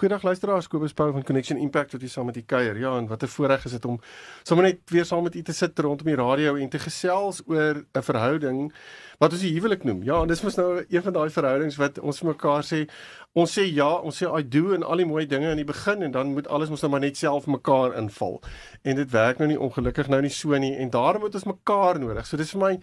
Goeiedag 0.00 0.22
luisteraars, 0.22 0.64
Kobus 0.68 0.94
Pau 0.96 1.10
van 1.12 1.24
Connection 1.28 1.58
Impact 1.60 1.92
wat 1.92 2.00
hier 2.00 2.08
saam 2.08 2.24
met 2.30 2.36
u 2.36 2.40
kuier. 2.48 2.78
Ja, 2.80 2.96
en 2.96 3.06
wat 3.06 3.22
'n 3.22 3.26
voorreg 3.26 3.64
is 3.64 3.72
dit 3.72 3.84
om 3.84 4.00
sommer 4.42 4.64
net 4.64 4.78
weer 4.86 5.04
saam 5.04 5.22
met 5.22 5.34
u 5.34 5.42
te 5.42 5.52
sit 5.52 5.78
rondom 5.78 6.06
die 6.06 6.14
radio 6.14 6.54
en 6.56 6.68
te 6.68 6.78
gesels 6.78 7.42
oor 7.46 7.84
'n 7.92 8.02
verhouding 8.02 8.72
wat 9.18 9.32
ons 9.32 9.40
die 9.40 9.52
huwelik 9.52 9.84
noem. 9.84 10.02
Ja, 10.02 10.22
en 10.22 10.28
dis 10.28 10.40
mos 10.42 10.54
nou 10.56 10.84
een 10.88 11.02
van 11.02 11.12
daai 11.12 11.30
verhoudings 11.30 11.76
wat 11.76 11.98
ons 11.98 12.22
mekaar 12.22 12.62
sê, 12.62 12.88
ons 13.32 13.58
sê 13.58 13.62
ja, 13.74 13.94
ons 13.94 14.22
sê 14.22 14.38
I 14.38 14.48
do 14.48 14.72
en 14.72 14.82
al 14.82 14.96
die 14.96 15.06
mooi 15.06 15.26
dinge 15.26 15.50
in 15.50 15.56
die 15.56 15.72
begin 15.72 16.02
en 16.02 16.10
dan 16.10 16.32
moet 16.32 16.48
alles 16.48 16.68
mos 16.68 16.80
nou 16.80 16.90
maar 16.90 17.00
net 17.00 17.16
self 17.16 17.46
mekaar 17.46 17.96
inval. 17.96 18.40
En 18.82 18.96
dit 18.96 19.10
werk 19.10 19.38
nou 19.38 19.48
nie 19.48 19.60
ongelukkig 19.60 20.08
nou 20.08 20.20
nie 20.20 20.30
so 20.30 20.58
nie 20.58 20.76
en 20.76 20.90
daarom 20.90 21.22
het 21.22 21.34
ons 21.34 21.44
mekaar 21.44 21.98
nodig. 21.98 22.26
So 22.26 22.36
dis 22.36 22.50
vir 22.50 22.60
my 22.60 22.80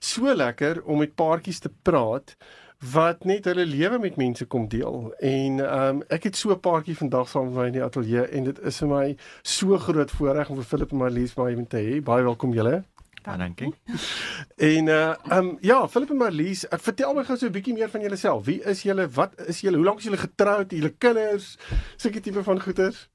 so 0.00 0.34
lekker 0.34 0.82
om 0.84 0.98
met 0.98 1.14
paartjies 1.14 1.58
te 1.58 1.70
praat 1.82 2.36
wat 2.78 3.24
net 3.24 3.44
hulle 3.44 3.64
lewe 3.66 3.98
met 3.98 4.16
mense 4.16 4.44
kom 4.46 4.68
deel. 4.68 5.14
En 5.18 5.60
ehm 5.60 5.96
um, 5.96 6.02
ek 6.08 6.22
het 6.22 6.36
so 6.36 6.50
'n 6.52 6.60
paartjie 6.60 6.96
vandag 6.96 7.28
saam 7.28 7.44
met 7.44 7.54
my 7.54 7.66
in 7.66 7.72
die 7.72 7.82
ateljee 7.82 8.26
en 8.26 8.44
dit 8.44 8.58
is 8.58 8.78
vir 8.78 8.88
my 8.88 9.16
so 9.42 9.78
groot 9.78 10.10
voorreg 10.10 10.48
om 10.48 10.56
vir 10.56 10.64
Philip 10.64 10.90
en 10.92 10.98
Marlies 10.98 11.34
by 11.34 11.54
my 11.54 11.64
te 11.64 11.76
hê. 11.76 12.02
Baie 12.02 12.22
welkom 12.22 12.52
julle. 12.52 12.84
Ja, 13.24 13.36
dankie. 13.36 13.74
En 14.56 14.86
uh 14.86 15.08
ehm 15.08 15.32
um, 15.32 15.58
ja, 15.60 15.88
Philip 15.88 16.10
en 16.10 16.16
Marlies, 16.16 16.64
uh, 16.64 16.78
vertel 16.78 17.14
my 17.14 17.24
gou 17.24 17.36
so 17.36 17.46
'n 17.46 17.52
bietjie 17.52 17.74
meer 17.74 17.90
van 17.90 18.00
julleself. 18.00 18.44
Wie 18.44 18.62
is 18.62 18.82
julle? 18.82 19.08
Wat 19.08 19.40
is 19.46 19.60
julle? 19.60 19.76
Hoe 19.76 19.86
lank 19.86 19.98
is 19.98 20.04
julle 20.04 20.16
getroud? 20.16 20.70
Julle 20.70 20.90
kinders? 20.90 21.58
Sulke 21.96 22.20
tipe 22.20 22.42
van 22.42 22.60
goeters? 22.60 23.08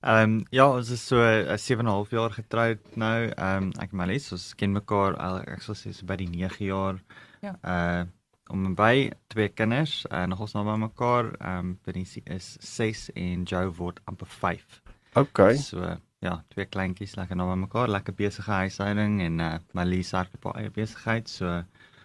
Ehm 0.00 0.22
um, 0.22 0.46
ja, 0.50 0.70
ons 0.76 0.90
is 0.90 1.06
so 1.06 1.16
'n 1.16 1.46
uh, 1.52 1.56
7 1.56 1.78
en 1.78 1.90
'n 1.90 1.94
half 1.94 2.10
jaar 2.10 2.30
getroud 2.30 2.96
nou. 2.96 3.28
Ehm 3.28 3.62
um, 3.62 3.72
ek 3.78 3.90
en 3.90 3.96
Marlies, 3.96 4.32
ons 4.32 4.54
ken 4.54 4.72
mekaar 4.72 5.16
al 5.16 5.38
ek 5.40 5.62
sou 5.62 5.76
sê 5.76 5.92
so 5.92 6.06
by 6.06 6.16
die 6.16 6.28
9 6.28 6.64
jaar. 6.64 7.02
Ja. 7.40 7.54
Uh 7.62 8.04
om 8.50 8.64
en 8.66 8.74
by 8.74 9.10
twee 9.32 9.48
kinders, 9.48 10.04
uh, 10.10 10.24
nog 10.30 10.40
ons 10.40 10.52
nou 10.56 10.64
by 10.66 10.76
mekaar. 10.84 11.32
Ehm 11.38 11.58
um, 11.58 11.78
Benisie 11.84 12.22
is 12.24 12.56
6 12.60 13.10
en 13.14 13.42
Joe 13.42 13.70
word 13.78 14.00
amper 14.04 14.26
5. 14.26 14.82
Okay. 15.14 15.56
So 15.56 15.96
ja, 16.20 16.34
twee 16.52 16.66
kleintjies 16.68 17.16
lekker 17.16 17.38
nou 17.38 17.48
by 17.50 17.56
mekaar, 17.62 17.88
lekker 17.88 18.14
besige 18.14 18.52
huishouding 18.52 19.20
en 19.24 19.40
uh 19.40 19.54
Marlies 19.72 20.12
het 20.12 20.34
'n 20.34 20.42
paar 20.42 20.58
eie 20.60 20.70
besigheid, 20.70 21.28
so 21.28 21.62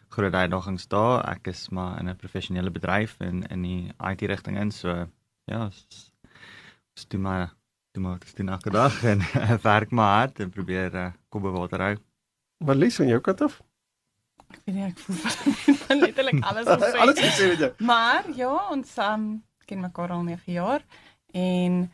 groot 0.10 0.34
uitdagings 0.34 0.88
daar. 0.88 1.26
Ek 1.30 1.48
is 1.48 1.70
maar 1.70 2.00
in 2.00 2.10
'n 2.10 2.16
professionele 2.16 2.72
bedryf 2.72 3.16
en 3.20 3.44
in 3.44 3.62
die 3.62 3.94
IT 4.12 4.22
rigting 4.22 4.58
in, 4.58 4.72
so 4.72 5.08
ja, 5.46 5.66
ons 5.66 6.12
ons 6.96 7.08
doen 7.08 7.22
maar 7.22 7.54
doen 7.92 8.04
maar 8.04 8.20
dit 8.20 8.36
doen 8.38 8.50
elke 8.50 8.70
dag 8.70 9.04
en 9.04 9.20
werk 9.70 9.92
maar 9.92 10.18
hard 10.18 10.40
en 10.40 10.50
probeer 10.50 10.96
uh, 10.96 11.12
kop 11.30 11.42
bo 11.42 11.52
water 11.52 11.82
hou. 11.82 11.96
Marlies 12.66 12.96
van 12.96 13.08
jou 13.08 13.20
kant 13.22 13.42
af? 13.42 13.62
Ek 14.48 14.62
weet 14.66 14.76
nie 14.76 14.86
ek 14.86 15.00
voel 15.00 15.75
letterlik 16.06 16.44
alles 16.50 16.66
gesê. 16.68 16.98
Alles 16.98 17.20
gesê 17.20 17.50
het 17.52 17.60
jy. 17.60 17.72
Maar 17.86 18.24
ja, 18.36 18.52
ons 18.72 18.98
um, 18.98 19.44
ken 19.66 19.80
mekaar 19.80 20.12
al 20.12 20.24
9 20.24 20.54
jaar 20.54 20.82
en 21.34 21.92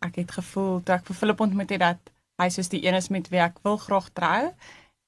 ek 0.00 0.14
het 0.16 0.30
gevoel 0.32 0.82
toe 0.82 0.94
ek 0.94 1.04
vir 1.06 1.16
Philip 1.16 1.40
ontmoet 1.40 1.70
het 1.70 1.80
dat 1.80 1.98
hy 2.40 2.48
soos 2.48 2.68
die 2.72 2.80
een 2.86 2.94
is 2.96 3.08
met 3.12 3.28
wie 3.28 3.40
ek 3.40 3.58
wil 3.62 3.76
graag 3.76 4.08
trou 4.16 4.52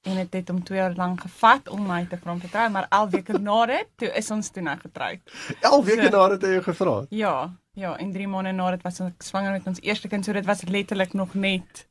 en 0.02 0.16
dit 0.18 0.32
het 0.34 0.48
hom 0.48 0.62
2 0.66 0.78
jaar 0.78 0.94
lank 0.98 1.20
gevat 1.20 1.68
om 1.68 1.86
my 1.86 2.04
te 2.10 2.16
vra 2.18 2.32
om 2.32 2.40
te 2.40 2.48
trou, 2.50 2.68
maar 2.70 2.86
11 2.90 3.10
weke 3.10 3.38
na 3.38 3.66
dit, 3.66 3.88
toe 3.96 4.08
is 4.18 4.30
ons 4.34 4.50
toe 4.50 4.62
nou 4.62 4.74
getroud. 4.80 5.20
11 5.60 5.84
weke 5.84 6.08
So- 6.10 6.16
nadat 6.16 6.42
hy 6.42 6.48
jou 6.56 6.62
gevra 6.62 6.94
het. 7.00 7.06
Ja, 7.10 7.34
ja, 7.78 7.92
en 7.96 8.10
3 8.12 8.26
maande 8.28 8.52
na 8.52 8.70
dit 8.70 8.82
was 8.82 9.00
ek 9.00 9.22
swanger 9.22 9.52
met 9.52 9.66
ons 9.66 9.78
eerste 9.80 10.08
kind, 10.08 10.24
so 10.24 10.32
dit 10.32 10.44
was 10.44 10.62
letterlik 10.66 11.14
nog 11.14 11.34
net 11.34 11.86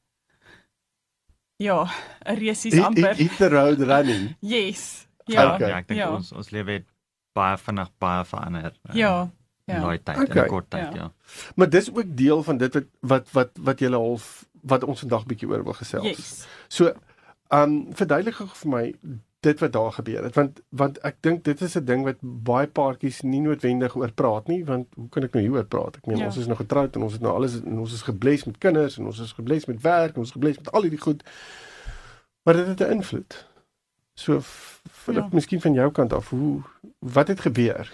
ja, 1.57 1.87
'n 2.25 2.35
resies 2.35 2.73
Hit 2.73 2.83
amper. 2.83 3.15
hit 3.15 3.37
the 3.37 3.47
road 3.49 3.79
running. 3.79 4.35
Yes. 4.41 5.07
Ja. 5.31 5.55
Okay. 5.55 5.69
Ja, 5.69 5.77
ek 5.77 5.87
dink 5.87 5.99
ja. 5.99 6.11
ons 6.15 6.31
ons 6.31 6.49
lewe 6.51 6.71
het 6.71 6.85
baie 7.33 7.57
vinnig 7.57 7.89
baie 7.99 8.25
verander. 8.25 8.73
uh, 8.89 8.95
Ja. 8.95 9.29
In 9.67 9.75
Ja. 9.75 9.81
daai 9.81 9.99
tyd, 10.03 10.17
Okay. 10.29 10.43
in 10.43 10.49
kort 10.49 10.69
tyd, 10.69 10.93
Ja. 10.93 10.95
ja. 10.95 11.11
Maar 11.55 11.69
dis 11.69 11.89
ook 11.93 12.15
deel 12.17 12.43
van 12.43 12.57
dit 12.57 12.73
wat 12.73 12.85
wat 12.99 13.31
wat 13.31 13.49
wat 13.59 13.79
julle 13.79 13.95
half 13.97 14.45
wat 14.61 14.83
ons 14.83 14.99
vandag 14.99 15.25
bietjie 15.25 15.47
oor 15.49 15.63
wil 15.63 15.73
gesels. 15.73 16.03
Yes. 16.07 16.47
So, 16.67 16.93
um 17.49 17.87
verduidelik 17.93 18.35
gou 18.35 18.47
vir 18.47 18.69
my 18.69 18.93
dit 19.41 19.59
wat 19.59 19.71
daar 19.73 19.91
gebeur 19.91 20.23
het 20.23 20.35
want 20.35 20.59
want 20.69 20.97
ek 21.03 21.15
dink 21.21 21.43
dit 21.43 21.61
is 21.61 21.75
'n 21.77 21.85
ding 21.85 22.03
wat 22.03 22.17
baie 22.21 22.67
paartjies 22.67 23.21
nie 23.23 23.39
noodwendig 23.41 23.95
oor 23.95 24.11
praat 24.11 24.47
nie 24.47 24.63
want 24.65 24.87
hoe 24.95 25.09
kan 25.09 25.23
ek 25.23 25.33
nou 25.33 25.41
hieroor 25.43 25.65
praat? 25.65 25.97
Ek 25.97 26.05
meen 26.07 26.17
Ja. 26.17 26.25
ons 26.25 26.37
is 26.37 26.45
nou 26.47 26.55
getroud 26.57 26.95
en 26.95 27.01
ons 27.03 27.13
het 27.13 27.21
nou 27.21 27.33
alles 27.33 27.61
en 27.61 27.79
ons 27.79 27.93
is 27.93 28.01
gebless 28.01 28.45
met 28.45 28.57
kinders 28.57 28.97
en 28.97 29.05
ons 29.05 29.19
is 29.19 29.31
gebless 29.33 29.65
met 29.65 29.81
werk 29.81 30.13
en 30.13 30.19
ons 30.19 30.27
is 30.27 30.33
gebless 30.33 30.57
met 30.57 30.71
al 30.71 30.81
hierdie 30.81 31.01
goed. 31.01 31.23
Maar 32.43 32.53
dit 32.55 32.67
het 32.67 32.79
'n 32.81 32.91
invloed. 32.91 33.47
So 34.21 34.39
Philip, 34.41 35.23
Ja. 35.23 35.29
miskien 35.37 35.61
van 35.61 35.73
jou 35.73 35.91
kant 35.91 36.13
af, 36.13 36.29
hoe 36.29 36.61
wat 36.99 37.27
het 37.27 37.39
gebeur? 37.47 37.89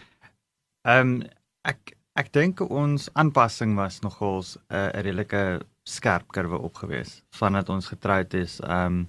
Ehm 0.87 1.21
ek 1.67 1.93
ek 2.15 2.31
dink 2.33 2.59
ons 2.61 3.09
aanpassing 3.13 3.75
was 3.75 3.99
nogals 4.01 4.57
'n 4.57 4.75
uh, 4.75 4.87
'n 4.93 5.01
redelike 5.05 5.61
skerp 5.83 6.27
kurwe 6.35 6.57
op 6.57 6.75
gewees 6.75 7.23
vandat 7.31 7.69
ons 7.69 7.87
getroud 7.87 8.33
is. 8.33 8.59
Ehm 8.59 9.05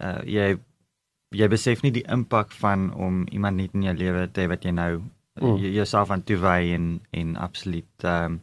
uh, 0.00 0.20
jy 0.24 0.58
jy 1.34 1.48
besef 1.48 1.82
nie 1.82 1.90
die 1.92 2.06
impak 2.06 2.52
van 2.52 2.92
om 2.94 3.26
iemand 3.30 3.56
net 3.56 3.74
in 3.74 3.82
jou 3.82 3.94
lewe 3.96 4.30
te 4.30 4.40
hê 4.40 4.48
wat 4.48 4.62
jy 4.64 4.70
nou 4.70 5.02
Mm. 5.40 5.46
mm. 5.50 5.56
jouself 5.74 6.10
aan 6.10 6.22
toewy 6.24 6.72
en 6.74 7.00
en 7.10 7.36
absoluut 7.36 8.04
ehm 8.04 8.24
um, 8.24 8.40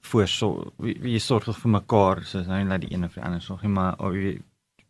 voorsorg 0.00 0.72
jy 1.02 1.18
sorg 1.18 1.46
vir 1.62 1.70
mekaar 1.70 2.24
soos 2.24 2.46
nou 2.46 2.58
nie 2.60 2.68
dat 2.68 2.80
die 2.80 2.92
een 2.92 3.04
of 3.04 3.14
die 3.14 3.22
ander 3.24 3.40
sorg 3.40 3.62
nie 3.62 3.70
maar 3.72 3.94
oh, 3.98 4.12
jy, 4.14 4.34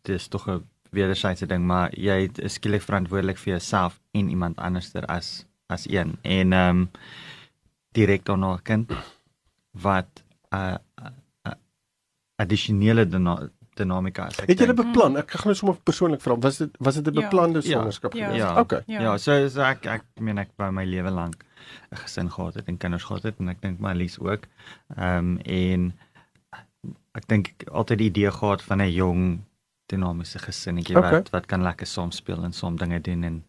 dit 0.03 0.15
is 0.15 0.27
tog 0.27 0.47
'n 0.49 0.63
wederwysige 0.95 1.47
ding 1.47 1.65
maar 1.65 1.91
jy 1.97 2.29
is 2.43 2.53
skielik 2.59 2.81
verantwoordelik 2.81 3.37
vir 3.37 3.51
jouself 3.57 3.99
en 4.13 4.29
iemand 4.29 4.57
anderster 4.57 5.05
as 5.05 5.45
as 5.69 5.85
een 5.89 6.17
en 6.21 6.53
ehm 6.53 6.69
um, 6.79 6.89
direk 7.95 8.25
daarna 8.25 8.53
'n 8.55 8.61
kind 8.63 8.91
wat 9.71 10.23
'n 10.51 10.55
uh, 10.55 10.77
uh, 11.01 11.11
uh, 11.47 11.53
addisionele 12.35 13.05
dyna 13.07 13.49
dinamika 13.75 14.27
is. 14.27 14.39
ek 14.39 14.47
Het 14.47 14.59
julle 14.59 14.73
dink. 14.73 14.87
beplan? 14.87 15.17
Ek 15.17 15.31
gaan 15.31 15.49
nou 15.51 15.55
sommer 15.55 15.77
persoonlik 15.83 16.21
vra, 16.21 16.37
was 16.39 16.57
dit 16.57 16.69
was 16.79 16.95
dit 16.95 17.07
'n 17.07 17.13
Ja. 17.13 17.21
beplande 17.21 17.59
Ja. 17.59 17.69
swangerskap 17.71 18.13
Ja. 18.13 18.25
geweest? 18.25 18.37
Ja. 18.37 18.59
Okay. 18.59 18.81
Ja, 18.87 19.01
ja 19.01 19.17
so, 19.17 19.47
so 19.49 19.61
ek 19.61 19.85
ek 19.85 20.03
meen 20.19 20.37
ek 20.37 20.49
by 20.57 20.69
my 20.71 20.85
lewe 20.85 21.09
lank 21.11 21.43
'n 21.91 21.97
gesin 21.97 22.29
gehad 22.31 22.53
het 22.53 22.67
en 22.67 22.77
kinders 22.77 23.03
gehad 23.03 23.23
het 23.23 23.35
en 23.39 23.49
ek 23.49 23.61
dink 23.61 23.79
my 23.79 23.93
Lies 23.93 24.19
ook. 24.19 24.47
Ehm 24.97 25.17
um, 25.17 25.37
en 25.37 25.93
ek 27.15 27.27
dink 27.27 27.53
altyd 27.71 27.97
die 27.97 28.07
idee 28.09 28.31
gehad 28.31 28.61
van 28.61 28.81
'n 28.81 28.91
jong 28.91 29.41
dinamiese 29.91 30.39
gesinnetjie 30.39 30.97
Okay. 30.97 31.11
wat 31.11 31.29
wat 31.29 31.45
kan 31.45 31.61
lekker 31.63 31.87
saam 31.87 32.11
speel 32.11 32.43
en 32.43 32.53
saam 32.53 32.77
dinge 32.77 32.99
doen 33.01 33.23
en 33.23 33.43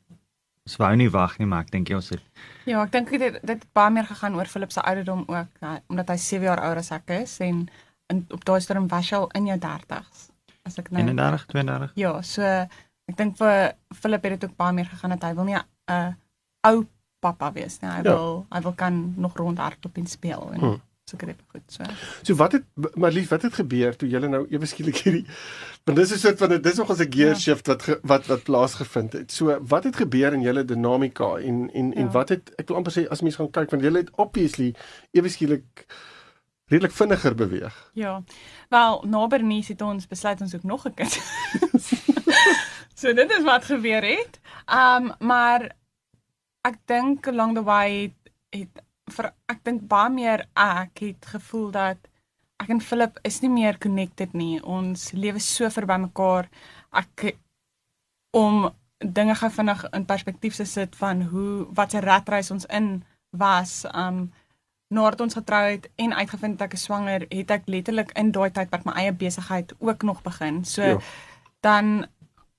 ons 0.66 0.76
wou 0.76 0.96
nie 0.96 1.08
wag 1.10 1.38
nie 1.38 1.46
maar 1.46 1.60
ek 1.64 1.70
dink 1.70 1.90
ons 1.94 2.08
het 2.10 2.22
Ja, 2.66 2.82
ek 2.82 2.92
dink 2.92 3.10
dit 3.10 3.20
dit 3.32 3.48
het 3.48 3.66
baie 3.72 3.90
meer 3.90 4.04
gegaan 4.06 4.34
oor 4.34 4.46
Philip 4.46 4.72
se 4.72 4.80
ouderdom 4.82 5.24
ook, 5.26 5.60
uh, 5.62 5.76
omdat 5.88 6.08
hy 6.08 6.16
7 6.16 6.44
jaar 6.44 6.60
ouer 6.60 6.76
as 6.82 6.90
ek 6.90 7.10
is 7.10 7.38
en 7.40 7.68
in, 8.10 8.26
op 8.30 8.44
daai 8.44 8.60
stadium 8.60 8.88
was 8.88 9.10
hy 9.10 9.16
al 9.16 9.30
in 9.34 9.46
jou 9.46 9.58
30s. 9.58 10.28
As 10.66 10.78
ek 10.78 10.90
nou 10.90 11.02
31, 11.02 11.46
32. 11.46 11.92
Ja, 11.94 12.22
so 12.22 12.42
ek 12.42 13.16
dink 13.16 13.36
vir 13.38 13.72
Philip 13.94 14.22
het 14.22 14.40
dit 14.40 14.50
ook 14.50 14.56
baie 14.56 14.72
meer 14.72 14.86
gegaan 14.90 15.10
dat 15.10 15.22
hy 15.22 15.34
wil 15.34 15.44
nie 15.44 15.54
'n 15.56 15.64
uh, 15.90 16.12
ou 16.66 16.86
pappa 17.20 17.52
wees 17.52 17.80
nie. 17.80 17.90
Hy 17.90 17.96
Ja. 17.96 18.02
wil 18.02 18.46
hy 18.52 18.60
wil 18.60 18.72
kan 18.72 19.14
nog 19.16 19.34
rondhardloop 19.36 19.96
en 19.98 20.06
speel 20.06 20.50
en 20.52 20.60
Hmm. 20.60 20.80
Kry 21.14 21.36
goed 21.52 21.62
so. 21.70 21.84
So 22.26 22.34
wat 22.34 22.52
het 22.52 22.64
maar 22.98 23.12
lief 23.14 23.28
wat 23.30 23.42
het 23.46 23.54
gebeur 23.54 23.94
toe 23.96 24.08
julle 24.10 24.26
nou 24.28 24.46
ewe 24.50 24.66
skielik 24.66 24.96
hierdie 25.04 25.26
want 25.86 25.98
dis 25.98 26.10
'n 26.12 26.18
soort 26.18 26.38
van 26.38 26.56
dis 26.62 26.76
nog 26.76 26.90
'n 26.90 27.12
gear 27.12 27.28
Ja. 27.34 27.34
shift 27.38 27.66
wat 27.66 27.82
ge, 27.82 27.98
wat 28.02 28.26
wat 28.26 28.42
plaasgevind 28.42 29.12
het. 29.12 29.32
So 29.32 29.58
wat 29.62 29.84
het 29.84 29.96
gebeur 29.96 30.32
in 30.32 30.40
julle 30.42 30.64
dinamika 30.64 31.36
en 31.36 31.70
en 31.72 31.94
en 31.94 32.04
Ja. 32.04 32.10
wat 32.10 32.28
het 32.28 32.50
ek 32.58 32.68
wil 32.68 32.76
amper 32.76 32.92
sê 32.92 33.08
as 33.08 33.20
mens 33.22 33.36
gaan 33.36 33.50
kyk 33.50 33.70
want 33.70 33.82
julle 33.82 33.98
het 33.98 34.10
obviously 34.16 34.74
ewe 35.12 35.28
skielik 35.28 35.86
redelik 36.68 36.92
vinniger 36.92 37.34
beweeg. 37.34 37.90
Ja. 37.94 38.22
Wel, 38.68 39.04
na 39.06 39.26
Bernice 39.26 39.72
het 39.72 39.82
ons 39.82 40.06
besluit 40.06 40.40
ons 40.40 40.54
ook 40.54 40.62
nog 40.64 40.86
'n 40.88 40.94
kind. 40.94 41.12
so 43.00 43.12
dit 43.12 43.30
is 43.30 43.42
wat 43.44 43.64
gebeur 43.64 44.02
het. 44.02 44.40
Um 44.66 45.12
maar 45.20 45.70
ek 46.62 46.76
dink 46.86 47.26
along 47.28 47.54
the 47.54 47.62
way 47.62 48.02
het, 48.02 48.32
het 48.50 48.82
vir 49.14 49.32
ek 49.48 49.62
dink 49.64 49.84
baie 49.88 50.10
meer 50.10 50.46
ek 50.56 51.02
het 51.04 51.26
gevoel 51.26 51.70
dat 51.70 52.08
ek 52.62 52.70
en 52.72 52.80
Philip 52.80 53.18
is 53.24 53.40
nie 53.42 53.50
meer 53.52 53.78
connected 53.78 54.32
nie. 54.34 54.60
Ons 54.62 55.12
lewe 55.12 55.40
so 55.40 55.68
verby 55.70 55.98
mekaar. 56.00 56.48
Ek 56.92 57.36
om 58.36 58.70
dinge 58.98 59.34
gou 59.36 59.50
vinnig 59.52 59.84
in 59.92 60.06
perspektief 60.08 60.56
te 60.56 60.64
sit 60.64 60.96
van 60.96 61.22
hoe 61.30 61.66
wat 61.76 61.94
'n 61.94 62.02
ratreis 62.04 62.50
ons 62.50 62.66
in 62.66 63.04
was. 63.30 63.84
Um 63.94 64.32
nadat 64.88 65.20
ons 65.20 65.34
getrou 65.34 65.64
het 65.70 65.88
en 65.96 66.14
uitgevind 66.14 66.52
het 66.52 66.62
ek 66.62 66.72
is 66.72 66.82
swanger, 66.82 67.26
het 67.28 67.50
ek 67.50 67.62
letterlik 67.66 68.12
in 68.14 68.30
daai 68.32 68.50
tydperk 68.50 68.84
my 68.84 68.92
eie 68.92 69.12
besigheid 69.12 69.72
ook 69.78 70.02
nog 70.02 70.22
begin. 70.22 70.64
So 70.64 70.82
Ja. 70.82 70.98
dan 71.60 72.06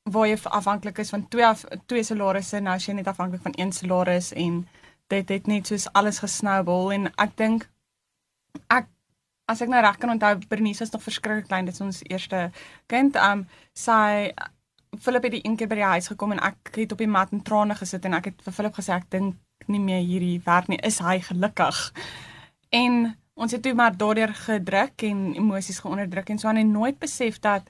waar 0.04 0.28
jy 0.28 0.38
afhanklik 0.44 0.98
is 0.98 1.10
van 1.10 1.28
twee 1.28 1.46
af, 1.46 1.64
twee 1.86 2.04
salarisse, 2.04 2.60
nou 2.60 2.76
is 2.76 2.86
jy 2.86 2.94
net 2.94 3.08
afhanklik 3.08 3.42
van 3.42 3.54
een 3.56 3.72
salaris 3.72 4.34
en 4.34 4.68
dit 5.13 5.30
het 5.30 5.48
net 5.48 5.68
soos 5.68 5.88
alles 5.94 6.19
gesnowball 6.24 6.92
en 6.95 7.09
ek 7.15 7.36
dink 7.39 7.68
ek 8.74 8.89
as 9.48 9.62
ek 9.63 9.71
nou 9.71 9.81
reg 9.81 9.98
kan 10.01 10.12
onthou 10.12 10.36
Bernice 10.50 10.83
is 10.83 10.92
nog 10.92 11.04
verskriklik 11.06 11.48
klein, 11.48 11.65
dit 11.65 11.75
is 11.75 11.83
ons 11.83 12.01
eerste 12.09 12.50
kind. 12.92 13.15
Um 13.15 13.45
sy 13.74 14.33
Philip 14.98 15.27
het 15.27 15.36
die 15.38 15.44
een 15.45 15.56
keer 15.59 15.69
by 15.71 15.77
die 15.80 15.92
huis 15.94 16.09
gekom 16.12 16.33
en 16.36 16.42
ek 16.44 16.74
het 16.75 16.92
op 16.92 17.01
die 17.04 17.09
mat 17.12 17.31
in 17.36 17.44
trane 17.45 17.75
gesit 17.77 18.06
en 18.07 18.18
ek 18.18 18.31
het 18.31 18.44
vir 18.44 18.56
Philip 18.56 18.75
gesê 18.75 18.95
ek 18.98 19.07
dink 19.13 19.69
nie 19.71 19.81
meer 19.83 20.04
hierdie 20.04 20.42
werk 20.45 20.68
nie. 20.71 20.80
Is 20.83 21.00
hy 21.04 21.19
gelukkig? 21.24 21.80
En 22.75 23.15
ons 23.38 23.54
het 23.54 23.62
toe 23.63 23.74
maar 23.77 23.95
daardeur 23.95 24.33
gedruk 24.36 25.04
en 25.07 25.33
emosies 25.38 25.80
geonderdruk 25.83 26.31
en 26.33 26.39
so 26.42 26.50
aan 26.50 26.62
en 26.62 26.71
nooit 26.71 27.00
besef 27.00 27.39
dat 27.44 27.68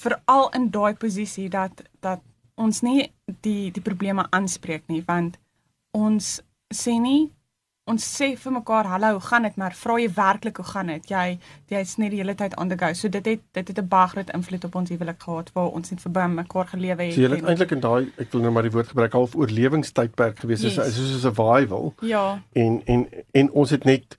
veral 0.00 0.50
in 0.56 0.70
daai 0.70 0.94
posisie 0.94 1.48
dat 1.48 1.84
dat 2.00 2.24
ons 2.60 2.82
nie 2.82 3.12
die 3.44 3.70
die 3.70 3.84
probleme 3.84 4.26
aanspreek 4.30 4.88
nie 4.88 5.02
want 5.06 5.38
ons 5.92 6.40
sê 6.74 6.98
nie 7.00 7.30
ons 7.90 8.06
sê 8.16 8.34
vir 8.38 8.54
mekaar 8.54 8.88
hallo 8.90 9.20
gaan 9.24 9.46
dit 9.48 9.56
maar. 9.60 9.74
Vra 9.76 9.96
jy 10.00 10.10
werklik 10.16 10.60
hoe 10.60 10.66
gaan 10.66 10.92
dit? 10.92 11.08
Jy 11.10 11.38
jy's 11.72 11.96
net 12.00 12.12
die 12.14 12.20
hele 12.20 12.36
tyd 12.38 12.56
on 12.60 12.70
the 12.70 12.78
go. 12.78 12.92
So 12.96 13.10
dit 13.12 13.26
het 13.26 13.42
dit 13.56 13.68
het 13.68 13.78
'n 13.78 13.88
baie 13.88 14.08
groot 14.08 14.30
invloed 14.36 14.64
op 14.64 14.74
ons 14.74 14.90
huwelik 14.90 15.22
gehad 15.22 15.50
waar 15.54 15.70
ons 15.78 15.90
net 15.90 16.00
verby 16.00 16.26
mekaar 16.26 16.66
gelewe 16.66 17.02
het 17.02 17.14
so 17.14 17.20
jy 17.20 17.30
het 17.30 17.44
eintlik 17.44 17.72
in 17.72 17.80
daai 17.80 18.12
ek 18.18 18.32
wil 18.32 18.40
nou 18.40 18.52
maar 18.52 18.62
die 18.62 18.70
woord 18.76 18.88
gebruik 18.88 19.12
half 19.12 19.34
oorlewingstydperk 19.34 20.38
gewees. 20.38 20.62
Yes. 20.62 20.78
is 20.78 20.94
soos 20.94 21.16
'n 21.16 21.20
survival 21.20 21.94
ja. 22.00 22.42
En 22.52 22.82
en 22.84 23.08
en 23.32 23.50
ons 23.50 23.70
het 23.70 23.84
net 23.84 24.16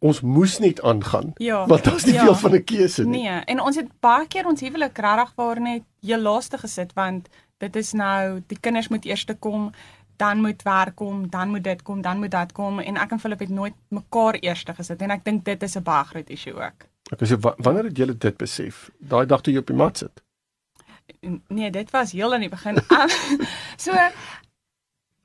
ons 0.00 0.20
moes 0.20 0.58
net 0.58 0.82
aangaan 0.82 1.32
ja, 1.36 1.66
want 1.66 1.84
daar's 1.84 2.04
nie 2.04 2.14
ja, 2.14 2.24
veel 2.24 2.34
van 2.34 2.54
'n 2.54 2.64
keuse 2.64 3.04
nie. 3.04 3.22
Nee 3.22 3.40
en 3.46 3.60
ons 3.60 3.76
het 3.76 3.88
baie 4.00 4.26
keer 4.26 4.46
ons 4.46 4.60
huwelik 4.60 4.98
regtig 4.98 5.32
waar 5.34 5.60
net 5.60 5.82
heel 6.00 6.20
laaste 6.20 6.58
gesit 6.58 6.92
want 6.92 7.28
dit 7.58 7.76
is 7.76 7.92
nou 7.92 8.42
die 8.46 8.58
kinders 8.60 8.88
moet 8.88 9.04
eers 9.04 9.24
kom 9.38 9.72
dan 10.16 10.40
moet 10.40 10.62
werk 10.62 10.96
kom, 10.96 11.30
dan 11.30 11.48
moet 11.48 11.64
dit 11.64 11.82
kom, 11.82 12.02
dan 12.02 12.18
moet 12.18 12.30
dat 12.30 12.52
kom 12.52 12.78
en 12.80 12.96
ek 12.96 13.10
en 13.10 13.20
Philip 13.20 13.38
het 13.38 13.48
nooit 13.48 13.74
mekaar 13.88 14.34
eerste 14.34 14.74
gesit 14.74 15.02
en 15.02 15.10
ek 15.10 15.24
dink 15.24 15.44
dit 15.44 15.62
is 15.62 15.76
'n 15.76 15.82
baie 15.82 16.04
groot 16.04 16.30
issue 16.30 16.54
ook. 16.54 16.86
Ek 17.10 17.28
sê 17.28 17.38
wanneer 17.38 17.84
het 17.84 17.96
julle 17.96 18.16
dit 18.18 18.36
besef? 18.36 18.90
Daai 18.98 19.26
dag 19.26 19.40
toe 19.40 19.52
jy 19.52 19.58
op 19.58 19.66
die 19.66 19.76
mat 19.76 19.98
sit. 19.98 20.22
Nee, 21.48 21.70
dit 21.70 21.90
was 21.90 22.12
heel 22.12 22.34
aan 22.34 22.40
die 22.40 22.48
begin. 22.48 22.78
so 23.84 23.92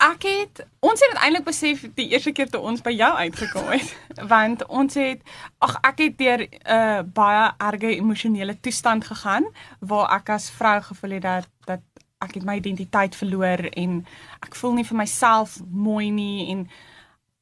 ek 0.02 0.26
het 0.26 0.64
ons 0.82 1.02
het 1.04 1.18
eintlik 1.22 1.46
besef 1.46 1.84
die 1.98 2.08
eerste 2.14 2.34
keer 2.34 2.50
toe 2.50 2.62
ons 2.66 2.82
by 2.86 2.94
jou 2.96 3.10
uitgekom 3.18 3.70
het 3.70 3.94
want 4.34 4.66
ons 4.66 4.98
het 4.98 5.22
ag 5.66 5.78
ek 5.92 6.04
het 6.06 6.18
deur 6.18 6.42
'n 6.42 6.50
uh, 6.78 7.02
baie 7.06 7.52
erge 7.58 7.94
emosionele 7.96 8.58
toestand 8.60 9.06
gegaan 9.06 9.46
waar 9.80 10.10
ek 10.18 10.34
as 10.38 10.50
vrou 10.50 10.82
gevoel 10.82 11.18
het 11.20 11.22
dat 11.22 11.50
dat 11.66 11.82
ek 12.22 12.38
het 12.40 12.48
my 12.48 12.58
identiteit 12.62 13.16
verloor 13.18 13.66
en 13.72 14.02
ek 14.46 14.56
voel 14.56 14.80
nie 14.80 14.88
vir 14.88 14.98
myself 15.04 15.60
mooi 15.70 16.12
nie 16.12 16.52
en 16.54 16.68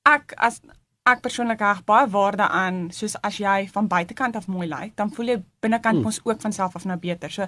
ek 0.10 0.34
as 0.38 0.62
ek 1.10 1.22
persoonlik 1.26 1.62
reg 1.64 1.84
baie 1.88 2.08
waarde 2.14 2.48
aan 2.48 2.90
soos 2.96 3.16
as 3.26 3.40
jy 3.42 3.68
van 3.74 3.88
buitekant 3.92 4.36
af 4.36 4.48
mooi 4.48 4.68
lyk 4.70 4.96
dan 5.00 5.12
voel 5.14 5.34
jy 5.34 5.38
binnekant 5.64 6.04
mos 6.04 6.22
ook 6.24 6.42
van 6.42 6.54
self 6.54 6.76
af 6.76 6.86
nou 6.86 6.98
beter. 7.02 7.32
So 7.34 7.48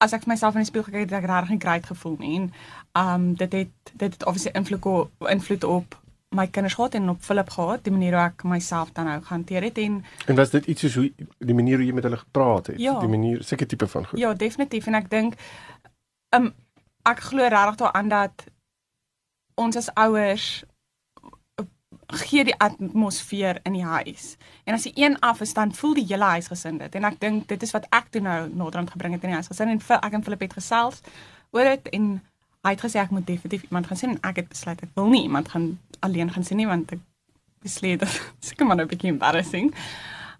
as 0.00 0.14
ek 0.16 0.24
vir 0.24 0.32
myself 0.32 0.56
in 0.56 0.64
die 0.64 0.70
spieël 0.70 0.86
gekyk 0.88 1.02
het, 1.04 1.10
het 1.12 1.18
ek 1.20 1.30
regtig 1.30 1.54
nie 1.54 1.62
great 1.64 1.88
gevoel 1.92 2.16
nie 2.20 2.36
en 2.40 2.52
um 3.00 3.26
dit 3.34 3.58
het 3.60 3.92
dit 3.92 4.12
het 4.12 4.26
obviously 4.26 4.54
invloed 4.56 4.86
op 4.86 5.28
invloed 5.28 5.64
op 5.64 5.98
my 6.30 6.46
kinders 6.46 6.74
gehad 6.78 6.94
en 6.94 7.08
op 7.10 7.22
Philip 7.26 7.50
gehad 7.50 7.84
die 7.84 7.92
manier 7.92 8.14
hoe 8.14 8.22
ek 8.28 8.44
myself 8.46 8.92
dan 8.94 9.08
nou 9.10 9.18
gehanteer 9.22 9.66
het 9.66 9.78
en 9.82 10.00
en 10.26 10.36
was 10.38 10.50
dit 10.50 10.66
iets 10.66 10.86
soos 10.86 10.94
hoe 10.94 11.08
die 11.38 11.54
manier 11.54 11.82
hoe 11.82 11.86
jy 11.86 11.94
met 11.96 12.06
hulle 12.06 12.20
gepraat 12.20 12.70
het? 12.72 12.78
Ja, 12.78 12.98
die 13.02 13.10
manier 13.10 13.42
seker 13.44 13.66
tipe 13.66 13.88
van 13.90 14.06
goed. 14.06 14.18
Ja 14.18 14.32
definitief. 14.34 14.86
En 14.86 14.94
ek 14.94 15.10
dink 15.10 15.34
um, 16.36 16.54
ek 17.08 17.20
glo 17.30 17.46
regtig 17.48 17.76
daaraan 17.80 18.08
dat 18.08 18.44
ons 19.54 19.76
as 19.76 19.90
ouers 19.94 20.46
uh, 21.60 21.66
gee 22.24 22.44
die 22.44 22.56
atmosfeer 22.58 23.60
in 23.62 23.76
die 23.78 23.84
huis. 23.84 24.36
En 24.64 24.74
as 24.74 24.86
die 24.88 24.94
een 24.94 25.18
af 25.20 25.40
is 25.40 25.54
dan 25.54 25.74
voel 25.74 25.94
die 25.94 26.06
hele 26.08 26.24
huis 26.24 26.50
gesin 26.50 26.78
dit. 26.78 26.94
En 26.94 27.04
ek 27.04 27.20
dink 27.20 27.48
dit 27.48 27.62
is 27.62 27.74
wat 27.76 27.86
ek 27.90 28.10
toe 28.10 28.22
nou 28.24 28.38
naderhand 28.48 28.90
gebring 28.90 29.14
het 29.14 29.22
in 29.26 29.34
die 29.34 29.40
huis 29.40 29.50
gesin 29.50 29.68
en 29.74 29.82
ek 30.00 30.12
en 30.12 30.24
Philip 30.24 30.40
het 30.40 30.58
gesels 30.58 31.00
oor 31.50 31.64
dit 31.64 31.92
en 31.96 32.10
hy 32.60 32.74
het 32.74 32.82
gesê 32.84 33.00
ek 33.00 33.12
moet 33.14 33.26
definitief 33.26 33.62
iemand 33.68 33.88
gaan 33.88 33.96
sien 33.96 34.14
en 34.14 34.22
ek 34.28 34.42
het 34.42 34.48
besluit 34.48 34.82
ek 34.84 34.92
wil 34.94 35.08
nie 35.08 35.22
iemand 35.22 35.48
gaan 35.48 35.78
alleen 36.04 36.32
gaan 36.32 36.44
sien 36.44 36.60
nie 36.60 36.68
want 36.68 36.92
ek 36.92 37.02
besluit 37.64 38.00
dit 38.00 38.16
seker 38.50 38.66
maar 38.66 38.76
nou 38.76 38.86
'n 38.86 38.92
bietjie 38.92 39.12
embarrassing. 39.12 39.74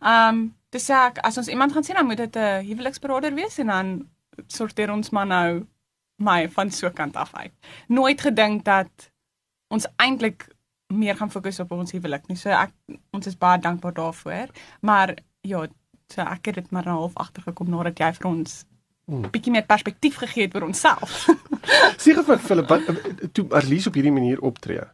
Um 0.01 0.55
dis 0.71 0.89
ek 0.91 1.19
as 1.27 1.37
ons 1.37 1.49
iemand 1.49 1.73
gaan 1.73 1.85
sien 1.85 1.97
dan 1.97 2.07
moet 2.07 2.17
dit 2.17 2.37
'n 2.37 2.65
huweliksberader 2.67 3.35
wees 3.35 3.59
en 3.59 3.67
dan 3.67 4.09
sorteer 4.47 4.93
ons 4.93 5.11
maar 5.11 5.27
nou 5.27 5.67
my 6.21 6.49
van 6.53 6.71
so 6.71 6.91
kant 6.95 7.17
af 7.17 7.35
uit. 7.35 7.53
Nooit 7.89 8.21
gedink 8.21 8.65
dat 8.65 9.11
ons 9.69 9.87
eintlik 9.97 10.49
meer 10.91 11.17
gaan 11.17 11.31
fokus 11.31 11.61
op 11.61 11.73
ons 11.73 11.93
huwelik 11.95 12.27
nie. 12.29 12.37
So 12.39 12.51
ek 12.55 12.73
ons 13.17 13.27
is 13.31 13.39
baie 13.39 13.61
dankbaar 13.63 13.95
daarvoor. 13.97 14.53
Maar 14.81 15.15
ja, 15.47 15.67
so 16.11 16.27
ek 16.27 16.51
het 16.51 16.61
dit 16.61 16.71
maar 16.75 16.89
half 16.89 17.15
agtergekom 17.15 17.71
nadat 17.71 17.99
jy 17.99 18.13
vir 18.19 18.31
ons 18.31 18.65
'n 19.11 19.13
hmm. 19.13 19.31
bietjie 19.31 19.53
meer 19.53 19.67
perspektief 19.67 20.17
gegee 20.23 20.47
het 20.47 20.55
oor 20.55 20.69
onsself. 20.69 21.27
Seker 22.05 22.25
vir 22.25 22.39
Philip 22.39 22.69
wat 22.69 22.83
toe 23.33 23.47
Arlies 23.51 23.87
op 23.87 23.95
hierdie 23.95 24.15
manier 24.15 24.41
optree. 24.41 24.85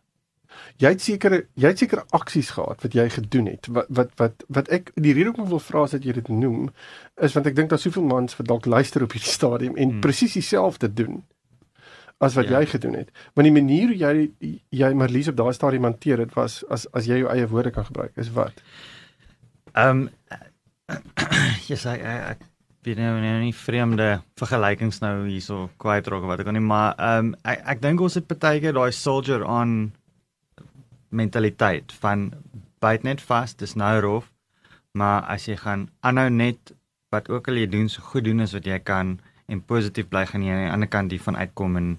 Jy 0.82 0.92
het 0.94 1.02
seker 1.02 1.36
jy 1.54 1.70
het 1.70 1.78
seker 1.78 2.02
aksies 2.16 2.50
gehad 2.56 2.82
wat 2.82 2.96
jy 2.96 3.06
gedoen 3.12 3.46
het. 3.52 3.68
Wat 3.70 3.86
wat 3.88 4.10
wat 4.20 4.44
wat 4.58 4.68
ek 4.68 4.90
die 4.94 5.14
rede 5.16 5.32
hoekom 5.32 5.48
wil 5.52 5.62
vra 5.62 5.84
is 5.84 5.96
dat 5.96 6.04
jy 6.04 6.16
dit 6.18 6.28
noem 6.28 6.68
is 7.22 7.36
want 7.36 7.46
ek 7.46 7.56
dink 7.56 7.70
daar 7.72 7.82
soveel 7.82 8.06
mans 8.08 8.36
wat 8.38 8.48
dalk 8.48 8.66
luister 8.66 9.06
op 9.06 9.16
hierdie 9.16 9.32
stadium 9.32 9.76
en 9.76 9.96
hmm. 9.96 10.04
presies 10.04 10.36
dieselfde 10.38 10.92
doen 10.92 11.22
as 12.18 12.34
wat 12.34 12.48
ja. 12.48 12.60
jy 12.60 12.66
gedoen 12.66 12.96
het. 12.96 13.12
Want 13.34 13.48
die 13.48 13.54
manier 13.56 13.92
hoe 13.92 13.98
jy 14.00 14.56
jy 14.70 14.92
Marlies 14.96 15.28
op 15.28 15.36
daai 15.36 15.52
stadium 15.56 15.88
hanteer 15.88 16.24
dit 16.24 16.36
was 16.36 16.62
as 16.72 16.86
as 16.96 17.08
jy 17.08 17.22
jou 17.22 17.30
eie 17.32 17.48
woorde 17.48 17.72
kan 17.74 17.88
gebruik 17.88 18.16
is 18.16 18.32
wat. 18.36 18.64
Ehm 19.74 20.06
um, 20.06 20.10
jy 21.70 21.76
sê 21.80 21.96
ek 22.06 22.44
weet 22.86 23.00
nou 23.02 23.16
nie, 23.18 23.32
nie 23.48 23.54
vreemde 23.56 24.06
vergelykings 24.38 25.00
nou 25.02 25.26
hierso 25.26 25.66
kwyt 25.82 26.06
raak 26.12 26.26
wat 26.28 26.42
ek 26.42 26.48
kan 26.48 26.56
nie 26.56 26.64
maar 26.64 26.94
ehm 26.94 27.32
um, 27.32 27.36
ek 27.44 27.64
ek 27.74 27.82
dink 27.82 28.02
ons 28.06 28.18
het 28.18 28.28
baie 28.30 28.60
keer 28.62 28.76
daai 28.76 28.92
soldier 28.94 29.42
on 29.42 29.90
mentaliteit 31.08 31.92
van 32.00 32.30
byt 32.80 33.02
net 33.02 33.22
vas, 33.22 33.54
dis 33.56 33.74
nou 33.74 33.94
rof. 34.00 34.32
Maar 34.96 35.22
as 35.32 35.46
jy 35.48 35.56
gaan 35.60 35.88
aanhou 36.00 36.28
net 36.30 36.72
wat 37.14 37.28
ook 37.28 37.48
al 37.48 37.60
jy 37.60 37.68
doen 37.70 37.88
so 37.92 38.02
goed 38.02 38.24
doen 38.24 38.40
as 38.44 38.54
wat 38.56 38.66
jy 38.66 38.78
kan 38.82 39.16
en 39.46 39.62
positief 39.62 40.08
bly 40.10 40.24
gaan 40.26 40.44
jy 40.44 40.54
aan 40.54 40.64
die 40.64 40.74
ander 40.74 40.90
kant 40.90 41.14
hiervan 41.14 41.38
uitkom 41.38 41.78
en 41.80 41.90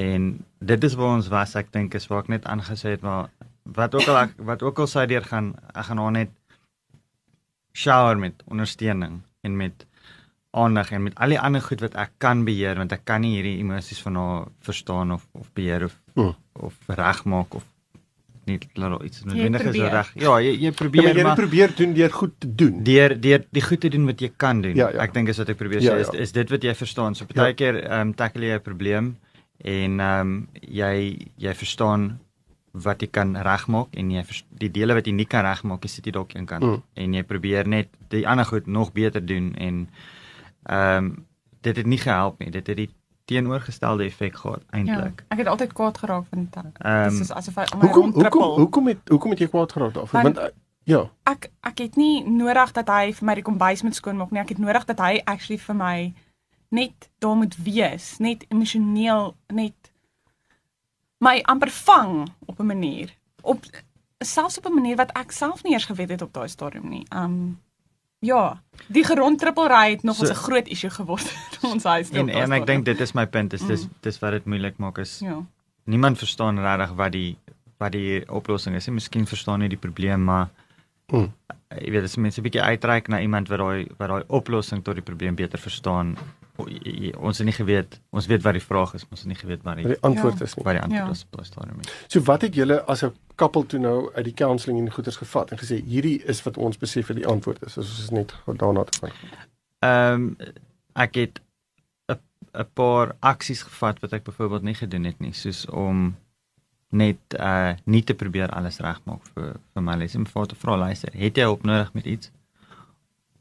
en 0.00 0.26
dit 0.72 0.84
is 0.86 0.94
waar 0.98 1.16
ons 1.18 1.30
was 1.32 1.56
ek 1.58 1.72
dink 1.74 1.96
is 1.98 2.06
waar 2.10 2.22
ek 2.24 2.32
net 2.36 2.46
aangesê 2.46 2.94
het 2.94 3.02
maar 3.06 3.30
wat 3.78 3.94
ook 3.94 4.06
al 4.08 4.20
ek, 4.24 4.36
wat 4.50 4.62
ook 4.62 4.78
al 4.84 4.90
sy 4.90 5.06
deur 5.10 5.26
gaan 5.26 5.54
ek 5.74 5.88
gaan 5.88 6.02
haar 6.04 6.14
net 6.18 6.36
shower 7.74 8.18
met 8.18 8.44
ondersteuning 8.46 9.20
en 9.46 9.56
met 9.56 9.86
aandag 10.50 10.90
en 10.90 11.02
met 11.02 11.18
al 11.18 11.34
die 11.34 11.40
ander 11.40 11.62
goed 11.62 11.82
wat 11.86 11.98
ek 12.04 12.14
kan 12.22 12.44
beheer 12.46 12.78
want 12.78 12.94
ek 12.94 13.04
kan 13.06 13.22
nie 13.22 13.36
hierdie 13.36 13.58
emosies 13.62 14.02
van 14.06 14.18
haar 14.18 14.48
verstaan 14.66 15.14
of 15.16 15.26
of 15.32 15.50
beheer 15.58 15.86
of 15.90 15.98
mm. 16.14 16.34
of 16.68 16.78
regmaak 17.02 17.54
of 17.54 17.66
nie 18.50 18.58
laat 18.82 19.02
iets 19.06 19.24
noodwendig 19.24 19.66
is 19.70 19.80
reg. 19.94 20.12
Ja, 20.20 20.36
jy 20.42 20.54
jy 20.66 20.72
probeer 20.76 21.08
ja, 21.08 21.14
maar 21.14 21.32
jy 21.32 21.42
probeer 21.42 21.74
doen 21.78 21.94
deur 21.96 22.14
goed 22.14 22.34
te 22.42 22.50
doen. 22.62 22.80
Deur 22.86 23.14
deur 23.26 23.44
die 23.58 23.64
goed 23.64 23.80
te 23.84 23.90
doen 23.94 24.06
wat 24.10 24.24
jy 24.24 24.30
kan 24.36 24.62
doen. 24.64 24.76
Ja, 24.78 24.90
ja. 24.90 25.04
Ek 25.06 25.14
dink 25.16 25.32
is 25.32 25.40
wat 25.42 25.52
ek 25.54 25.60
probeer 25.60 25.84
ja, 25.84 25.94
sê 25.94 26.06
is 26.06 26.12
ja. 26.12 26.24
is 26.26 26.34
dit 26.36 26.54
wat 26.54 26.66
jy 26.66 26.74
verstaan. 26.82 27.18
So 27.18 27.28
baie 27.30 27.52
ja. 27.52 27.58
keer 27.62 27.82
ehm 27.84 28.10
um, 28.10 28.16
tackle 28.18 28.50
jy 28.50 28.58
'n 28.58 28.66
probleem 28.66 29.14
en 29.64 30.00
ehm 30.00 30.20
um, 30.20 30.48
jy 30.60 31.30
jy 31.36 31.54
verstaan 31.54 32.10
wat 32.72 33.02
jy 33.02 33.08
kan 33.10 33.34
regmaak 33.34 33.96
en 33.98 34.10
jy 34.14 34.22
die 34.62 34.70
dele 34.70 34.94
wat 34.94 35.06
jy 35.06 35.12
nie 35.12 35.26
kan 35.26 35.42
regmaak, 35.44 35.82
jy 35.82 35.90
sit 35.90 36.06
jy 36.06 36.12
dalk 36.14 36.34
een 36.34 36.46
kant 36.46 36.62
mm. 36.62 36.82
en 36.94 37.14
jy 37.14 37.22
probeer 37.26 37.66
net 37.66 37.90
die 38.14 38.26
ander 38.26 38.46
goed 38.46 38.66
nog 38.66 38.92
beter 38.92 39.24
doen 39.24 39.54
en 39.56 39.88
ehm 40.68 41.04
um, 41.04 41.26
dit 41.60 41.76
het 41.76 41.86
nie 41.86 41.98
gehelp 42.00 42.38
nie. 42.40 42.50
Dit 42.50 42.66
het 42.72 42.76
die 42.76 42.88
teenoorgestelde 43.30 44.04
effek 44.04 44.36
gehad 44.36 44.62
eintlik. 44.74 45.22
Ja, 45.22 45.28
ek 45.34 45.42
het 45.44 45.50
altyd 45.52 45.74
kwaad 45.78 45.98
geraak 46.02 46.26
van 46.30 46.48
dit. 46.50 46.56
Um, 46.86 47.12
dit 47.14 47.20
is 47.20 47.30
asof 47.32 47.60
hy 47.60 47.66
om 47.74 47.78
my 47.78 47.86
hoekom, 47.86 48.14
hoekom 48.16 48.56
hoekom 48.62 48.90
het 48.90 49.12
hoekom 49.12 49.36
het 49.36 49.44
jy 49.44 49.48
kwaad 49.52 49.76
geraak 49.76 49.94
daarvoor? 49.94 50.22
Want, 50.22 50.40
want 50.40 50.50
uh, 50.50 50.56
ja. 50.90 51.04
Ek 51.30 51.50
ek 51.70 51.84
het 51.84 52.00
nie 52.00 52.24
nodig 52.26 52.74
dat 52.78 52.90
hy 52.90 53.12
vir 53.20 53.28
my 53.28 53.36
die 53.38 53.46
kombuis 53.46 53.84
moet 53.86 53.98
skoonmaak 53.98 54.34
nie. 54.34 54.42
Ek 54.42 54.50
het 54.56 54.62
nodig 54.62 54.88
dat 54.90 54.98
hy 55.04 55.12
actually 55.30 55.60
vir 55.62 55.78
my 55.78 55.94
net 56.74 57.08
daar 57.22 57.38
moet 57.38 57.54
wees, 57.62 58.10
net 58.18 58.44
emosioneel 58.48 59.34
net 59.54 59.92
my 61.22 61.38
amper 61.52 61.70
vang 61.84 62.26
op 62.50 62.58
'n 62.58 62.66
manier. 62.66 63.14
Op 63.42 63.62
selfs 64.18 64.58
op 64.58 64.66
'n 64.66 64.74
manier 64.74 64.96
wat 64.96 65.14
ek 65.14 65.30
self 65.30 65.62
nie 65.62 65.72
eers 65.72 65.86
geweet 65.86 66.10
het 66.18 66.22
op 66.22 66.32
daai 66.34 66.48
stadium 66.48 66.88
nie. 66.88 67.06
Um 67.14 67.60
Ja, 68.20 68.60
die 68.92 69.04
grondtrippelry 69.04 69.90
het 69.90 70.02
nog 70.02 70.16
so, 70.16 70.28
'n 70.28 70.34
groot 70.34 70.68
issue 70.68 70.90
geword 70.90 71.24
in 71.62 71.68
ons 71.68 71.84
huis. 71.84 72.10
En 72.10 72.28
en 72.28 72.52
ek 72.52 72.66
dink 72.66 72.84
dit 72.84 73.00
is 73.00 73.12
my 73.12 73.26
punt 73.26 73.52
is 73.52 73.64
dis 73.66 73.84
mm. 73.84 73.92
dis 74.00 74.18
wat 74.18 74.30
dit 74.30 74.44
moeilik 74.44 74.76
maak 74.76 74.98
is. 74.98 75.18
Ja. 75.24 75.40
Niemand 75.84 76.18
verstaan 76.18 76.60
regtig 76.60 76.92
wat 76.96 77.12
die 77.12 77.36
wat 77.78 77.92
die 77.92 78.28
oplossing 78.28 78.76
is. 78.76 78.88
Miskien 78.88 79.26
verstaan 79.26 79.60
jy 79.64 79.68
die 79.68 79.80
probleem, 79.80 80.24
maar 80.24 80.50
mm. 81.12 81.32
jy 81.80 81.90
weet 81.90 82.04
as 82.04 82.16
mense 82.16 82.40
'n 82.40 82.44
bietjie 82.44 82.62
uitreik 82.62 83.08
na 83.08 83.20
iemand 83.20 83.48
wat 83.48 83.58
daai 83.58 83.88
wat 83.96 84.08
daai 84.08 84.24
oplossing 84.26 84.84
tot 84.84 84.94
die 84.94 85.04
probleem 85.04 85.34
beter 85.34 85.58
verstaan 85.58 86.16
ons 86.58 87.38
het 87.38 87.46
nie 87.46 87.54
geweet 87.54 88.00
ons 88.10 88.26
weet 88.26 88.42
wat 88.42 88.52
die 88.52 88.62
vraag 88.62 88.94
is, 88.94 89.02
maar 89.02 89.10
ons 89.10 89.20
het 89.20 89.28
nie 89.28 89.36
geweet 89.36 89.62
wat 89.62 89.76
die 89.76 89.86
Die 89.86 90.00
antwoord 90.00 90.38
Ja. 90.38 90.44
is 90.44 90.54
nie. 90.56 90.64
wat 90.64 90.74
die 90.74 90.82
antwoord 90.82 91.04
Ja. 91.06 91.10
is 91.10 91.22
op 91.24 91.36
daai 91.36 91.44
stadium 91.46 91.76
nie. 91.76 91.90
So 92.08 92.20
wat 92.20 92.42
het 92.42 92.54
julle 92.54 92.82
as 92.86 93.02
'n 93.04 93.12
koppel 93.36 93.66
toe 93.66 93.78
nou 93.80 94.10
uit 94.14 94.24
die 94.24 94.34
counselling 94.34 94.78
en 94.86 94.92
goeders 94.92 95.16
gevat 95.16 95.50
en 95.50 95.58
gesê 95.58 95.82
hierdie 95.84 96.22
is 96.24 96.42
wat 96.42 96.56
ons 96.56 96.76
besef 96.78 97.06
wat 97.06 97.16
die 97.16 97.26
antwoord 97.26 97.62
is. 97.66 97.78
As 97.78 97.88
ons 97.88 97.98
is 98.02 98.10
net 98.10 98.34
daarna 98.56 98.84
te 98.84 98.98
gaan. 98.98 99.10
Ehm 99.80 100.34
ek 100.94 101.14
het 101.14 101.40
'n 102.52 102.66
paar 102.74 103.14
aksies 103.20 103.62
gevat 103.62 104.00
wat 104.00 104.12
ek 104.12 104.24
byvoorbeeld 104.24 104.62
nie 104.62 104.74
gedoen 104.74 105.04
het 105.04 105.18
nie, 105.20 105.32
soos 105.32 105.66
om 105.66 106.16
net 106.90 107.16
uh 107.38 107.72
nie 107.84 108.02
te 108.04 108.14
probeer 108.14 108.48
alles 108.50 108.78
regmaak 108.78 109.20
vir 109.34 109.56
vir 109.74 109.82
my 109.82 109.94
lesie, 109.96 110.20
maar 110.34 110.46
te 110.46 110.54
vra 110.54 110.76
luister, 110.76 111.12
het 111.12 111.36
jy 111.36 111.42
hulp 111.42 111.62
nodig 111.62 111.92
met 111.94 112.04
iets? 112.06 112.30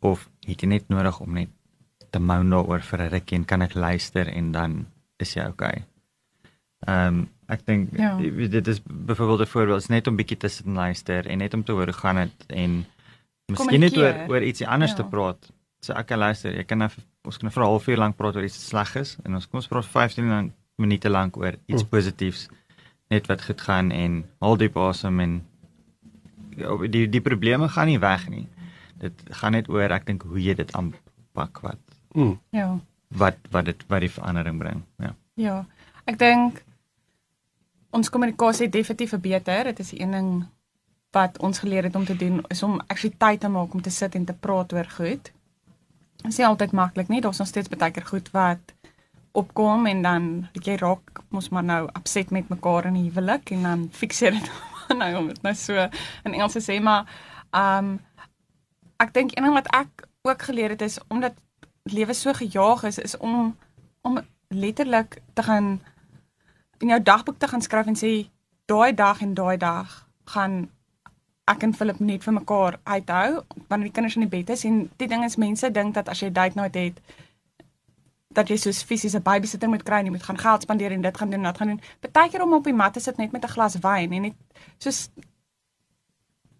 Of 0.01 0.29
het 0.45 0.61
jy 0.61 0.67
net 0.67 0.87
nodig 0.89 1.19
om 1.19 1.33
net 1.33 1.49
te 2.09 2.19
mou 2.19 2.43
daaroor 2.49 2.81
vir 2.81 2.99
'n 3.01 3.09
rukkie 3.11 3.35
en 3.37 3.45
kan 3.45 3.61
ek 3.61 3.73
luister 3.75 4.27
en 4.27 4.51
dan 4.51 4.85
is 5.19 5.33
jy 5.33 5.45
okay. 5.47 5.83
Ehm 6.87 7.07
um, 7.07 7.29
ek 7.49 7.65
dink 7.65 7.97
Ja. 7.97 8.17
dit 8.49 8.67
is 8.67 8.81
byvoorbeeld 8.83 9.41
'n 9.41 9.45
voorbeeld, 9.51 9.81
is 9.81 9.87
net 9.89 10.07
om 10.07 10.15
bietjie 10.15 10.37
te 10.37 10.47
sit 10.47 10.65
en 10.65 10.73
luister 10.73 11.27
en 11.27 11.37
net 11.37 11.53
om 11.53 11.63
te 11.63 11.71
hoor 11.71 11.85
hoe 11.85 11.93
gaan 11.93 12.15
dit 12.15 12.45
en 12.47 12.85
miskien 13.47 13.79
net 13.79 13.97
oor 13.97 14.15
oor 14.29 14.41
ietsie 14.43 14.67
anders 14.67 14.95
te 14.95 15.01
Ja. 15.03 15.07
praat. 15.09 15.51
So 15.81 15.93
ek 15.93 16.05
kan 16.07 16.19
luister, 16.19 16.53
jy 16.55 16.63
kan 16.63 16.77
nou 16.77 16.89
ons 17.25 17.37
kan 17.37 17.45
nou 17.49 17.53
vir 17.53 17.63
'n 17.63 17.67
halfuur 17.67 17.97
lank 17.97 18.15
praat 18.15 18.35
oor 18.35 18.43
iets 18.43 18.67
sleg 18.67 18.95
is 18.95 19.17
en 19.25 19.33
ons 19.35 19.45
kom 19.47 19.57
ons 19.59 19.67
praat 19.67 19.85
15 19.85 20.29
lang, 20.29 20.51
minute 20.77 21.09
lank 21.09 21.37
oor 21.37 21.55
iets 21.67 21.83
Mm. 21.83 21.89
positiefs 21.89 22.47
net 23.09 23.27
wat 23.27 23.41
goed 23.43 23.61
gaan 23.61 23.91
en 23.91 24.23
haal 24.39 24.57
diep 24.57 24.77
asem 24.77 25.19
en 25.19 25.43
ja, 26.57 26.77
die 26.87 27.09
die 27.09 27.21
probleme 27.21 27.67
gaan 27.69 27.87
nie 27.87 27.99
weg 27.99 28.29
nie. 28.29 28.47
Dit 28.99 29.13
gaan 29.29 29.51
net 29.51 29.69
oor 29.69 29.91
ek 29.91 30.05
dink 30.05 30.23
hoe 30.23 30.39
jy 30.41 30.53
dit 30.55 30.71
aanpak 30.73 31.59
wat 31.61 31.77
Mm. 32.13 32.39
Ja. 32.49 32.79
wat 33.07 33.35
wat 33.49 33.65
dit 33.65 33.83
wat 33.87 33.99
die 33.99 34.11
verandering 34.11 34.57
bring. 34.57 34.83
Ja. 34.97 35.15
Ja. 35.33 35.65
Ek 36.05 36.17
dink 36.19 36.63
ons 37.89 38.09
kommunikasie 38.09 38.65
het 38.65 38.73
definitief 38.73 39.09
verbeter. 39.09 39.63
Dit 39.63 39.79
is 39.79 39.89
die 39.89 40.01
een 40.01 40.11
ding 40.11 40.31
wat 41.11 41.39
ons 41.41 41.59
geleer 41.59 41.83
het 41.83 41.95
om 41.95 42.05
te 42.05 42.15
doen 42.15 42.43
is 42.47 42.63
om 42.63 42.79
actually 42.87 43.15
tyd 43.17 43.39
te 43.39 43.49
maak 43.49 43.73
om 43.73 43.81
te 43.81 43.89
sit 43.89 44.15
en 44.15 44.25
te 44.25 44.33
praat 44.33 44.73
oor 44.73 44.89
goed. 44.93 45.31
Dit 46.21 46.31
is 46.31 46.37
nie 46.37 46.45
altyd 46.45 46.71
maklik 46.71 47.07
nie. 47.07 47.21
Daar's 47.21 47.37
nog 47.37 47.47
steeds 47.47 47.69
baie 47.69 47.91
keer 47.91 48.05
goed 48.05 48.29
wat 48.31 48.73
opkom 49.31 49.85
en 49.85 50.01
dan 50.01 50.27
weet 50.53 50.65
jy 50.65 50.75
raak 50.81 51.21
mos 51.29 51.49
maar 51.53 51.63
nou 51.63 51.83
upset 51.93 52.31
met 52.33 52.49
mekaar 52.49 52.89
in 52.89 52.97
die 52.97 53.09
huwelik 53.09 53.51
en 53.53 53.63
dan 53.63 53.83
jy 53.93 54.31
dit 54.35 54.51
nou 55.01 55.09
om 55.19 55.27
dit 55.27 55.41
nou 55.45 55.53
so 55.55 55.75
in 56.25 56.33
Engels 56.33 56.57
te 56.57 56.63
sê 56.65 56.79
maar 56.81 57.05
ehm 57.51 57.93
um, 57.93 57.99
ek 58.99 59.13
dink 59.15 59.31
een 59.31 59.45
ding 59.45 59.53
wat 59.55 59.69
ek 59.71 60.07
ook 60.27 60.41
geleer 60.49 60.73
het 60.75 60.81
is 60.81 60.97
omdat 61.07 61.37
lewe 61.93 62.13
so 62.13 62.33
gejaag 62.33 62.83
is 62.83 62.97
is 62.97 63.17
om 63.17 63.55
om 64.01 64.19
letterlik 64.47 65.21
te 65.33 65.43
gaan 65.43 65.79
in 66.79 66.87
jou 66.87 67.01
dagboek 67.03 67.39
te 67.39 67.47
gaan 67.47 67.61
skryf 67.61 67.87
en 67.87 67.95
sê 67.95 68.29
daai 68.65 68.93
dag 68.95 69.21
en 69.21 69.33
daai 69.33 69.57
dag 69.57 70.07
gaan 70.25 70.69
ek 71.49 71.63
en 71.63 71.73
Philip 71.73 71.99
net 71.99 72.23
vir 72.23 72.33
mekaar 72.33 72.79
uithou 72.83 73.41
wanneer 73.67 73.89
die 73.89 73.95
kinders 73.95 74.15
in 74.15 74.27
die 74.27 74.35
bed 74.37 74.49
is 74.49 74.65
en 74.69 74.89
die 74.97 75.07
ding 75.07 75.23
is 75.25 75.37
mense 75.41 75.71
dink 75.71 75.93
dat 75.93 76.09
as 76.09 76.21
jy 76.21 76.29
date 76.31 76.59
night 76.59 76.75
het 76.75 77.01
dat 78.37 78.49
jy 78.49 78.59
soos 78.61 78.83
fisiese 78.85 79.19
babysitter 79.25 79.69
moet 79.69 79.83
kry 79.85 79.99
en 79.99 80.09
jy 80.09 80.13
moet 80.13 80.25
gaan 80.27 80.37
geld 80.37 80.65
spandeer 80.65 80.93
en 80.93 81.01
dit 81.01 81.17
gaan 81.17 81.31
doen 81.33 81.39
en 81.39 81.49
dat 81.49 81.57
gaan 81.57 81.71
doen. 81.73 81.81
Partykeer 81.99 82.43
om 82.45 82.53
op 82.53 82.67
die 82.69 82.75
mat 82.77 82.93
te 82.93 83.01
sit 83.01 83.17
net 83.17 83.31
met 83.31 83.43
'n 83.43 83.53
glas 83.55 83.75
wyn 83.81 84.13
en 84.13 84.21
net 84.21 84.35
soos 84.77 85.09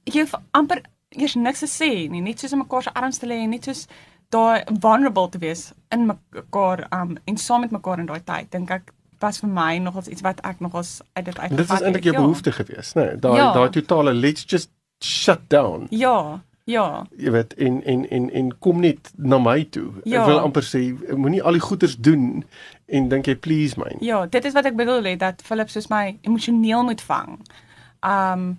jy 0.03 0.21
hoef 0.21 0.33
amper 0.51 0.81
eers 1.09 1.36
niks 1.36 1.59
te 1.59 1.69
sê 1.69 2.09
nie, 2.09 2.21
net 2.21 2.39
soos 2.39 2.51
in 2.51 2.57
mekaar 2.57 2.83
se 2.83 2.93
arms 2.93 3.17
te 3.17 3.27
lê 3.27 3.38
en 3.43 3.50
net 3.50 3.63
soos 3.63 3.88
daai 4.29 4.63
vulnerable 4.79 5.29
te 5.29 5.38
wees 5.41 5.71
in 5.89 6.05
mekaar 6.05 6.86
um 6.93 7.17
en 7.25 7.38
saam 7.38 7.65
met 7.65 7.71
mekaar 7.71 8.00
in 8.00 8.09
daai 8.09 8.21
tyd 8.24 8.51
dink 8.51 8.71
ek 8.71 8.91
was 9.19 9.39
vir 9.43 9.50
my 9.50 9.77
nogals 9.83 10.07
iets 10.07 10.24
wat 10.25 10.41
ek 10.48 10.59
nogals 10.63 11.00
uit 11.13 11.25
dit 11.25 11.39
uitgevat 11.39 11.57
dit 11.57 11.71
was 11.71 11.81
eintlik 11.81 12.03
jou 12.07 12.15
ja. 12.15 12.21
behoefte 12.21 12.51
geweest, 12.51 12.95
né? 12.95 13.05
Nee, 13.05 13.17
daai 13.25 13.38
Ja. 13.38 13.53
daai 13.53 13.69
totale 13.69 14.13
let's 14.13 14.45
just 14.48 14.71
shut 15.03 15.50
down. 15.50 15.88
Ja, 15.89 16.41
ja. 16.63 17.05
Jy 17.17 17.31
weet 17.31 17.53
en 17.53 17.83
en 17.83 18.09
en 18.09 18.29
en 18.31 18.57
kom 18.59 18.79
net 18.79 19.12
na 19.15 19.38
my 19.38 19.63
toe. 19.63 19.91
Ja. 20.03 20.21
Ek 20.21 20.27
wil 20.27 20.39
amper 20.39 20.63
sê 20.63 20.81
moenie 21.17 21.43
al 21.43 21.57
die 21.57 21.63
goeders 21.65 21.98
doen 21.98 22.45
en 22.86 23.09
dink 23.09 23.25
jy 23.25 23.36
please 23.36 23.79
my. 23.79 23.95
Ja, 24.00 24.25
dit 24.25 24.45
is 24.45 24.53
wat 24.53 24.65
ek 24.65 24.75
bedoel 24.75 25.03
het 25.03 25.19
dat 25.19 25.41
Philip 25.41 25.69
soos 25.69 25.89
my 25.89 26.17
emosioneel 26.21 26.83
moet 26.83 27.01
vang. 27.01 27.39
Um 28.05 28.50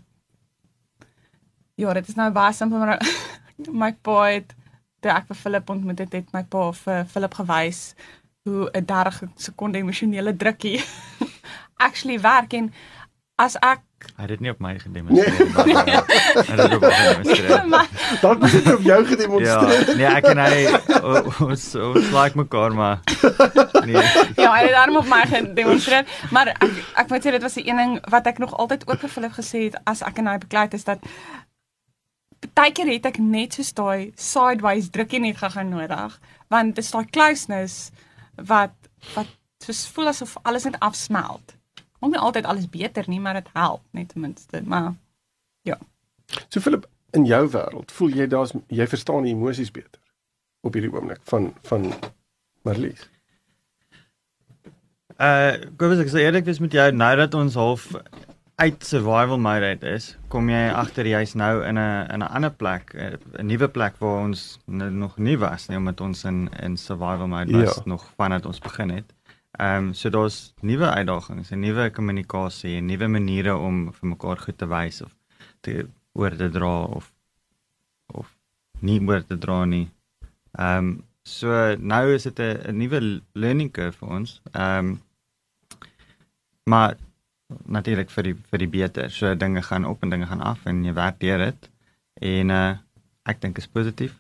Ja, 1.81 1.93
dit 1.97 2.09
is 2.09 2.15
nou 2.15 2.29
baie 2.31 2.53
simpel 2.53 2.79
maar 2.79 2.99
my 3.83 3.95
pa 4.03 4.25
het 4.29 4.55
toe 5.01 5.11
ek 5.13 5.27
vir 5.31 5.37
Philip 5.43 5.71
ontmoet 5.71 5.99
het, 6.05 6.13
het 6.13 6.33
my 6.37 6.43
pa 6.45 6.71
vir 6.73 7.05
Philip 7.13 7.35
gewys 7.35 7.95
hoe 8.49 8.71
'n 8.73 8.85
30 8.85 9.23
sekonde 9.37 9.79
emosionele 9.79 10.37
drukkie 10.37 10.81
actually 11.87 12.21
werk 12.21 12.53
en 12.53 12.73
as 13.37 13.57
ek 13.61 13.81
Hy 14.17 14.23
het 14.25 14.29
dit 14.33 14.41
nie 14.41 14.51
op 14.51 14.61
my 14.65 14.79
gedemonstreer 14.81 15.67
nie. 15.67 15.75
uh, 15.77 16.01
Hy 16.49 16.55
het 16.57 16.57
dit 16.57 16.75
op 16.77 16.81
my 16.81 16.93
gedemonstreer. 16.93 17.67
maar 17.73 17.89
Dalk 18.23 18.39
moet 18.41 18.53
dit 18.53 18.69
op 18.73 18.81
jou 18.81 19.05
gedemonstreer. 19.05 19.89
Ja, 19.89 19.97
nee, 19.97 20.07
ek 20.09 20.25
en 20.31 20.39
hy 20.41 20.57
ons 21.45 21.65
ons 21.77 22.09
like 22.15 22.37
mekaar 22.41 22.73
maar 22.73 23.03
nee. 23.85 24.01
ja, 24.41 24.49
hy 24.55 24.63
het 24.65 24.73
daarom 24.73 24.97
op 25.03 25.09
my 25.09 25.21
gedemonstreer, 25.29 26.09
maar 26.33 26.49
ek 26.57 26.81
ek 27.05 27.13
moet 27.13 27.29
sê 27.29 27.35
dit 27.37 27.45
was 27.45 27.59
die 27.61 27.67
een 27.69 27.77
ding 27.77 27.93
wat 28.09 28.27
ek 28.33 28.41
nog 28.41 28.57
altyd 28.57 28.89
ook 28.89 29.05
vir 29.05 29.13
Philip 29.19 29.37
gesê 29.37 29.67
het 29.69 29.77
as 29.85 30.01
ek 30.03 30.19
en 30.25 30.33
hy 30.33 30.39
beklei 30.49 30.65
het 30.65 30.75
is 30.81 30.89
dat 30.89 31.05
partykeer 32.55 32.93
het 32.95 33.11
ek 33.13 33.21
net 33.23 33.57
so 33.59 33.77
daai 33.83 34.13
sideways 34.17 34.91
drukkie 34.95 35.21
net 35.21 35.41
gegaan 35.41 35.73
nodig, 35.75 36.17
want 36.49 36.75
dit 36.77 36.85
is 36.85 36.91
daai 36.95 37.07
closeness 37.11 37.91
wat 38.37 38.75
wat 39.15 39.31
soos 39.65 39.87
voel 39.93 40.11
asof 40.13 40.37
alles 40.43 40.65
net 40.65 40.79
afsmelt. 40.81 41.57
Kom 42.01 42.15
nie 42.15 42.21
altyd 42.21 42.47
alles 42.49 42.69
beter 42.69 43.05
nie, 43.09 43.21
maar 43.21 43.37
dit 43.37 43.49
help 43.53 43.83
net 43.93 44.09
ten 44.13 44.25
minste, 44.25 44.63
maar 44.65 44.95
So 46.49 46.61
Philip, 46.61 46.87
in 47.11 47.25
jou 47.25 47.49
wêreld, 47.51 47.93
voel 47.93 48.15
jy 48.15 48.27
daar's 48.31 48.53
jy 48.69 48.87
verstaan 48.91 49.27
die 49.27 49.35
emosies 49.35 49.73
beter 49.75 49.99
op 50.67 50.77
hierdie 50.77 50.93
oomblik 50.93 51.23
van 51.31 51.51
van 51.67 51.89
Marlies. 52.67 53.07
Uh, 55.21 55.57
Kobus, 55.81 56.01
ek 56.01 56.13
sê 56.13 56.23
eerlik 56.25 56.47
wees 56.47 56.61
met 56.63 56.73
jou, 56.77 56.87
nou 56.97 57.11
dat 57.21 57.35
ons 57.37 57.57
half 57.59 57.91
uit 58.61 58.85
survival 58.85 59.39
mode 59.41 59.65
uit 59.73 59.85
is, 59.89 60.07
kom 60.33 60.51
jy 60.53 60.61
agter 60.77 61.07
jy's 61.09 61.33
nou 61.39 61.63
in 61.65 61.79
'n 61.79 62.11
in 62.13 62.21
'n 62.23 62.29
ander 62.37 62.51
plek, 62.51 62.93
eh, 62.95 63.17
'n 63.39 63.47
nuwe 63.47 63.69
plek 63.69 63.95
waar 63.99 64.21
ons 64.25 64.59
nog 64.67 65.17
nie 65.19 65.37
was 65.39 65.69
nie, 65.69 65.77
omdat 65.79 66.01
ons 66.01 66.25
in 66.25 66.49
in 66.63 66.77
survival 66.77 67.27
mode 67.29 67.53
was 67.53 67.77
Ja. 67.77 67.83
nog 67.85 68.05
vandat 68.17 68.47
ons 68.47 68.59
begin 68.59 68.91
het. 68.91 69.13
Ehm 69.59 69.77
um, 69.89 69.95
so 69.95 70.11
daar's 70.11 70.53
nuwe 70.63 70.87
uitdagings, 70.91 71.51
'n 71.51 71.61
nuwe 71.61 71.91
kommunikasie, 71.91 72.77
'n 72.81 72.87
nuwe 72.87 73.09
maniere 73.09 73.57
om 73.57 73.93
vir 73.93 74.09
mekaar 74.09 74.37
goed 74.37 74.59
te 74.59 74.67
wys 74.67 75.03
of 75.03 75.17
te 75.61 75.87
oor 76.13 76.37
te 76.37 76.49
dra 76.51 76.83
of 76.83 77.13
of 78.15 78.37
nie 78.81 79.01
oor 79.09 79.25
te 79.27 79.39
dra 79.39 79.65
nie. 79.65 79.89
Ehm 80.59 80.79
um, 80.79 81.05
so 81.23 81.77
nou 81.79 82.15
is 82.15 82.23
dit 82.23 82.39
'n 82.39 82.77
nuwe 82.77 83.23
learning 83.33 83.73
curve 83.73 83.99
vir 83.99 84.09
ons. 84.09 84.41
Ehm 84.53 84.79
um, 84.79 85.01
maar 86.65 86.97
natuurlik 87.65 88.11
vir 88.11 88.23
die 88.23 88.37
vir 88.51 88.59
die 88.59 88.69
beter. 88.69 89.11
So 89.11 89.35
dinge 89.35 89.63
gaan 89.63 89.85
op 89.85 90.03
en 90.03 90.11
dinge 90.11 90.27
gaan 90.27 90.41
af 90.41 90.67
en 90.67 90.85
jy 90.85 90.95
werk 90.97 91.21
deur 91.21 91.39
dit. 91.39 91.71
En 92.21 92.51
uh 92.51 92.71
ek 93.29 93.41
dink 93.41 93.59
is 93.59 93.69
positief. 93.69 94.15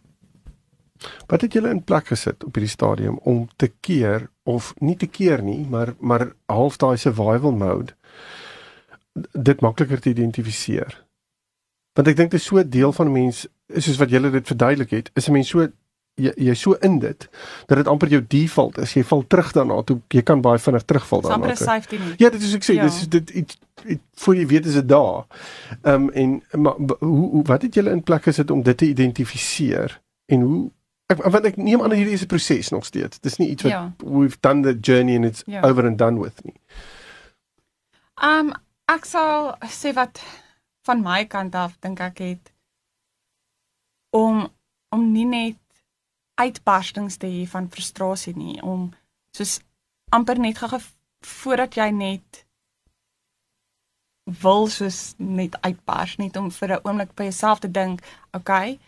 Wat 1.26 1.40
het 1.40 1.54
julle 1.56 1.70
in 1.72 1.82
plek 1.82 2.10
gesit 2.12 2.44
op 2.44 2.54
hierdie 2.54 2.70
stadium 2.70 3.16
om 3.25 3.49
te 3.56 3.70
keer 3.80 4.28
of 4.44 4.75
nie 4.78 4.96
te 4.96 5.06
keer 5.06 5.42
nie, 5.42 5.66
maar 5.66 5.94
maar 5.99 6.32
half 6.46 6.76
daai 6.76 6.96
survival 6.96 7.52
mode 7.52 7.96
dit 9.32 9.60
makliker 9.60 10.00
te 10.00 10.12
identifiseer? 10.12 11.00
Want 11.96 12.08
ek 12.08 12.16
dink 12.16 12.30
dit 12.30 12.40
is 12.40 12.46
so 12.46 12.58
'n 12.58 12.70
deel 12.70 12.92
van 12.92 13.12
mens, 13.12 13.46
soos 13.76 13.99
wat 13.99 14.10
julle 14.10 14.30
dit 14.30 14.46
verduidelik 14.46 14.90
het, 14.90 15.10
is 15.14 15.28
'n 15.28 15.32
mens 15.32 15.49
so 15.49 15.66
jy 16.21 16.33
jy 16.37 16.55
so 16.55 16.73
in 16.87 16.99
dit 16.99 17.29
dat 17.67 17.77
dit 17.79 17.87
amper 17.89 18.09
jou 18.09 18.21
default 18.29 18.79
is. 18.79 18.93
Jy 18.95 19.03
val 19.05 19.25
terug 19.27 19.53
daarna 19.53 19.83
toe 19.83 20.00
jy 20.09 20.23
kan 20.23 20.41
baie 20.45 20.59
vinnig 20.59 20.85
terugval 20.85 21.23
amper 21.23 21.39
daarna. 21.39 21.55
toe. 21.55 21.67
safety 21.67 21.97
net. 21.99 22.19
Ja, 22.21 22.31
dit 22.31 22.43
is 22.43 22.55
ek 22.55 22.62
sê, 22.65 22.75
Ja. 22.75 22.83
dis 22.83 23.00
is 23.00 23.09
dit 23.09 23.31
iets 23.31 23.59
voor 24.15 24.37
jy 24.37 24.47
weet 24.47 24.67
is 24.67 24.75
dit 24.75 24.89
daar. 24.89 25.25
Ehm 25.83 25.95
um, 25.95 26.11
en 26.11 26.43
maar 26.62 26.75
hoe, 26.99 27.31
hoe 27.31 27.43
wat 27.45 27.62
het 27.62 27.75
julle 27.75 27.91
in 27.91 28.03
plek 28.03 28.23
gesit 28.23 28.50
om 28.50 28.62
dit 28.62 28.77
te 28.77 28.87
identifiseer 28.87 30.00
en 30.27 30.41
hoe 30.41 30.71
ek 31.11 31.23
want 31.27 31.45
ek 31.45 31.57
neem 31.57 31.83
aan 31.83 31.93
hierdie 31.93 32.15
is 32.15 32.23
'n 32.23 32.27
proses 32.27 32.69
nog 32.71 32.85
steeds. 32.85 33.19
Dis 33.21 33.37
nie 33.39 33.49
iets 33.50 33.62
wat 33.62 33.73
Ja. 33.73 33.93
we've 34.05 34.37
done 34.41 34.62
the 34.62 34.79
journey 34.81 35.17
and 35.17 35.25
it's 35.25 35.43
Ja. 35.47 35.62
over 35.62 35.87
and 35.87 35.99
done 35.99 36.21
with 36.21 36.45
nie. 36.45 36.55
Um 38.23 38.53
ek 38.89 39.05
sal 39.05 39.57
sê 39.71 39.93
wat 39.95 40.21
van 40.85 41.03
my 41.03 41.25
kant 41.25 41.55
af 41.55 41.77
dink 41.81 42.00
ek 42.00 42.19
het 42.19 42.53
om 44.11 44.49
om 44.91 45.12
nie 45.12 45.25
net 45.25 45.57
uitbarstings 46.42 47.18
te 47.20 47.28
hê 47.30 47.47
van 47.49 47.68
frustrasie 47.73 48.37
nie, 48.37 48.61
om 48.62 48.88
soos 49.37 49.59
amper 50.16 50.38
net 50.38 50.59
gou 50.59 50.80
voordat 51.26 51.76
jy 51.76 51.90
net 51.94 52.44
wil 54.42 54.68
soos 54.68 55.14
net 55.18 55.56
uitbars 55.64 56.16
net 56.16 56.37
om 56.37 56.50
vir 56.50 56.73
'n 56.73 56.80
oomblik 56.85 57.14
by 57.14 57.25
jouself 57.28 57.61
te 57.61 57.70
dink, 57.70 58.00
okay, 58.32 58.78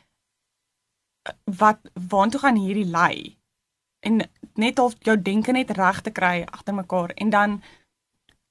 wat 1.44 1.78
waartoe 2.10 2.40
gaan 2.40 2.56
hierdie 2.56 2.90
lei? 2.90 3.36
En 4.00 4.22
net 4.54 4.78
al 4.78 4.92
jou 4.98 5.16
denke 5.22 5.52
net 5.52 5.70
reg 5.70 6.00
te 6.02 6.10
kry 6.10 6.44
agter 6.44 6.74
mekaar 6.74 7.10
en 7.16 7.30
dan 7.30 7.62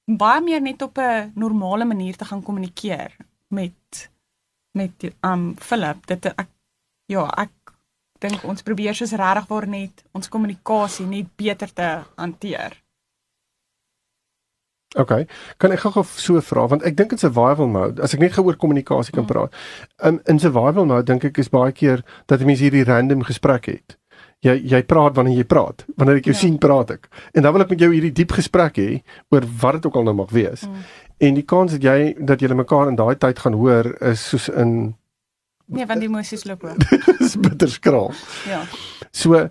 baie 0.06 0.40
meer 0.40 0.60
net 0.60 0.82
op 0.82 0.98
'n 0.98 1.32
normale 1.34 1.84
manier 1.84 2.16
te 2.16 2.24
gaan 2.24 2.42
kommunikeer 2.42 3.16
met 3.48 4.10
met 4.72 5.12
um 5.20 5.54
Philip. 5.58 6.06
Dit 6.06 6.24
ek 6.26 6.48
ja, 7.06 7.28
ek 7.36 7.61
dink 8.22 8.44
ons 8.48 8.64
probeer 8.64 8.96
soos 8.96 9.14
regtig 9.18 9.48
waar 9.50 9.66
net 9.68 10.04
ons 10.16 10.30
kommunikasie 10.32 11.06
net 11.08 11.28
beter 11.36 11.74
te 11.74 11.90
hanteer. 12.16 12.78
OK. 15.00 15.12
Kan 15.60 15.72
ek 15.72 15.86
gou 15.86 16.04
so 16.04 16.40
vra 16.44 16.66
want 16.68 16.84
ek 16.88 16.96
dink 16.98 17.14
in 17.16 17.20
survival 17.20 17.70
mode, 17.70 18.02
as 18.04 18.14
ek 18.14 18.20
net 18.20 18.36
geoor 18.36 18.58
kommunikasie 18.60 19.14
kan 19.14 19.24
mm. 19.24 19.30
praat. 19.30 19.56
Um, 20.04 20.20
in 20.28 20.40
survival 20.42 20.88
mode 20.88 21.08
dink 21.08 21.24
ek 21.30 21.40
is 21.40 21.52
baie 21.52 21.72
keer 21.76 22.04
dat 22.30 22.44
mense 22.44 22.64
hierdie 22.64 22.84
random 22.88 23.24
gesprek 23.28 23.70
het. 23.72 23.96
Jy 24.42 24.56
jy 24.72 24.82
praat 24.90 25.16
wanneer 25.16 25.38
jy 25.38 25.46
praat. 25.48 25.84
Wanneer 25.96 26.20
ek 26.20 26.32
jou 26.32 26.36
ja. 26.36 26.40
sien, 26.40 26.58
praat 26.60 26.96
ek. 26.96 27.08
En 27.32 27.46
dan 27.46 27.54
wil 27.54 27.64
ek 27.64 27.72
met 27.72 27.84
jou 27.86 27.92
hierdie 27.92 28.14
diep 28.14 28.34
gesprek 28.36 28.80
hê 28.82 28.90
oor 29.32 29.46
wat 29.62 29.78
dit 29.78 29.88
ook 29.88 30.00
al 30.00 30.08
nou 30.10 30.16
mag 30.18 30.34
wees. 30.34 30.66
Mm. 30.66 30.88
En 31.22 31.38
die 31.38 31.46
kans 31.46 31.76
dat 31.76 31.86
jy 31.86 32.12
dat 32.18 32.42
julle 32.42 32.58
mekaar 32.58 32.90
in 32.90 32.98
daai 32.98 33.14
tyd 33.22 33.38
gaan 33.44 33.56
hoor 33.56 33.92
is 34.10 34.24
soos 34.32 34.50
in 34.50 34.92
Nee, 35.66 35.86
want 35.86 36.00
die 36.00 36.08
emosies 36.08 36.44
loop 36.44 36.64
oor. 36.64 36.76
Dis 37.20 37.36
bitter 37.36 37.70
skraal. 37.70 38.10
Ja. 38.48 38.62
So 39.10 39.48